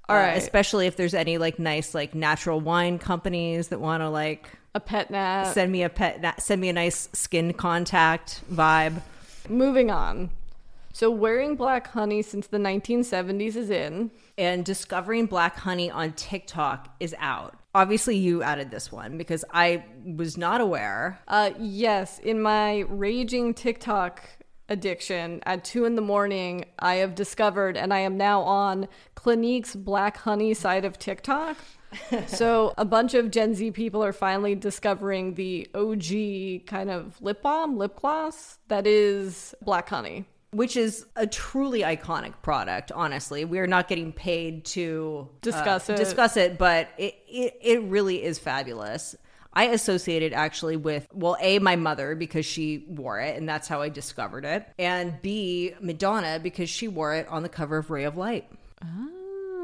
[0.09, 0.39] All Uh, right.
[0.39, 4.81] especially if there's any like nice like natural wine companies that want to like A
[4.81, 5.53] pet nat.
[5.53, 9.03] send me a pet, na- send me a nice skin contact vibe.
[9.51, 10.31] Moving on.
[10.99, 14.11] So, wearing black honey since the 1970s is in.
[14.37, 17.57] And discovering black honey on TikTok is out.
[17.73, 21.21] Obviously, you added this one because I was not aware.
[21.29, 24.25] Uh, yes, in my raging TikTok
[24.69, 29.77] addiction at two in the morning, I have discovered, and I am now on Clinique's
[29.77, 31.59] Black Honey side of TikTok.
[32.27, 37.41] so a bunch of Gen Z people are finally discovering the OG kind of lip
[37.41, 40.27] balm, lip gloss that is black honey.
[40.51, 45.89] Which is a truly iconic product honestly we are not getting paid to uh, Discuss
[45.91, 45.97] it.
[45.97, 49.15] discuss it but it, it it really is fabulous
[49.53, 53.69] i associate it actually with well a my mother because she wore it and that's
[53.69, 57.91] how i discovered it and b madonna because she wore it on the cover of
[57.91, 58.49] ray of light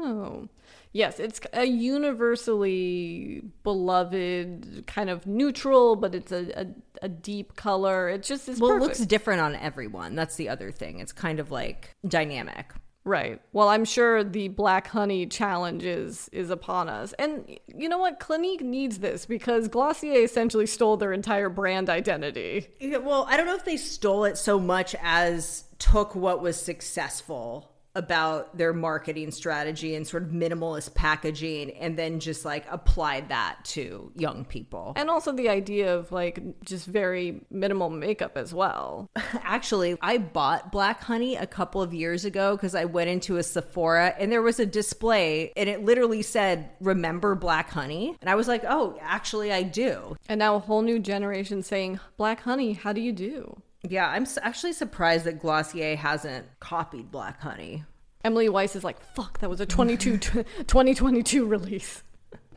[0.07, 0.47] Oh.
[0.95, 6.67] Yes, it's a universally beloved kind of neutral, but it's a, a,
[7.01, 8.07] a deep color.
[8.07, 8.85] It just is well perfect.
[8.85, 12.73] it looks different on everyone that's the other thing it's kind of like dynamic
[13.07, 13.39] Right.
[13.53, 17.13] Well, I'm sure the black honey challenge is is upon us.
[17.19, 18.19] And you know what?
[18.19, 22.67] Clinique needs this because Glossier essentially stole their entire brand identity.
[22.79, 26.59] Yeah, well, I don't know if they stole it so much as took what was
[26.59, 33.29] successful about their marketing strategy and sort of minimalist packaging and then just like applied
[33.29, 34.93] that to young people.
[34.95, 39.09] And also the idea of like just very minimal makeup as well.
[39.15, 43.43] Actually, I bought Black Honey a couple of years ago because I went into a
[43.43, 48.17] Sephora and there was a display and it literally said, Remember Black Honey?
[48.21, 50.17] And I was like, Oh, actually, I do.
[50.27, 53.61] And now a whole new generation saying, Black honey, how do you do?
[53.89, 57.83] Yeah, I'm actually surprised that Glossier hasn't copied Black Honey.
[58.23, 62.03] Emily Weiss is like, fuck, that was a 22, 2022 release.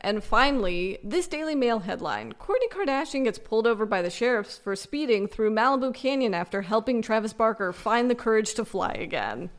[0.01, 4.75] And finally, this Daily Mail headline Kourtney Kardashian gets pulled over by the sheriffs for
[4.75, 9.49] speeding through Malibu Canyon after helping Travis Barker find the courage to fly again.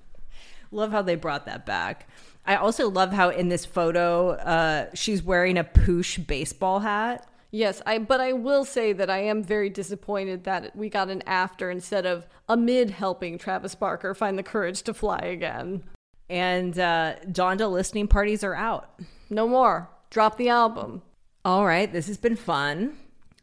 [0.73, 2.09] Love how they brought that back.
[2.47, 7.29] I also love how in this photo, uh, she's wearing a poosh baseball hat.
[7.53, 11.23] Yes, I but I will say that I am very disappointed that we got an
[11.27, 15.83] after instead of amid helping Travis Barker find the courage to fly again.
[16.29, 19.01] And uh, Donda listening parties are out.
[19.31, 19.89] No more.
[20.11, 21.03] Drop the album.
[21.45, 22.97] All right, this has been fun.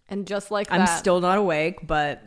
[0.08, 1.00] And just like I'm that.
[1.00, 2.24] still not awake, but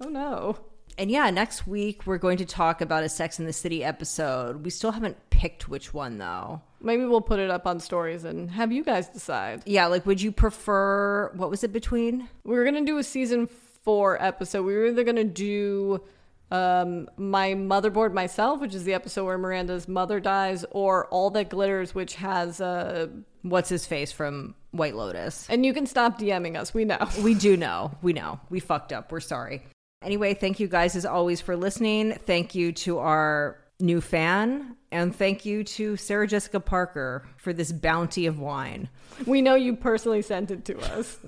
[0.00, 0.56] Oh no.
[0.96, 4.64] and yeah, next week we're going to talk about a Sex in the City episode.
[4.64, 6.62] We still haven't picked which one though.
[6.84, 9.62] Maybe we'll put it up on stories and have you guys decide.
[9.66, 12.28] Yeah, like would you prefer what was it between?
[12.44, 13.46] We were gonna do a season
[13.82, 14.62] four episode.
[14.64, 16.02] We were either gonna do
[16.50, 21.48] um, my motherboard myself, which is the episode where Miranda's mother dies, or all that
[21.48, 23.08] glitters, which has uh,
[23.42, 25.46] What's his face from White Lotus?
[25.50, 26.72] and you can stop DMing us.
[26.72, 27.08] We know.
[27.22, 27.92] We do know.
[28.02, 28.40] We know.
[28.50, 29.10] We fucked up.
[29.10, 29.62] We're sorry.
[30.02, 32.12] Anyway, thank you guys as always for listening.
[32.26, 34.76] Thank you to our new fan.
[34.94, 38.88] And thank you to Sarah Jessica Parker for this bounty of wine.
[39.26, 41.18] We know you personally sent it to us.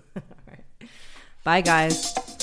[1.44, 2.35] Bye, guys.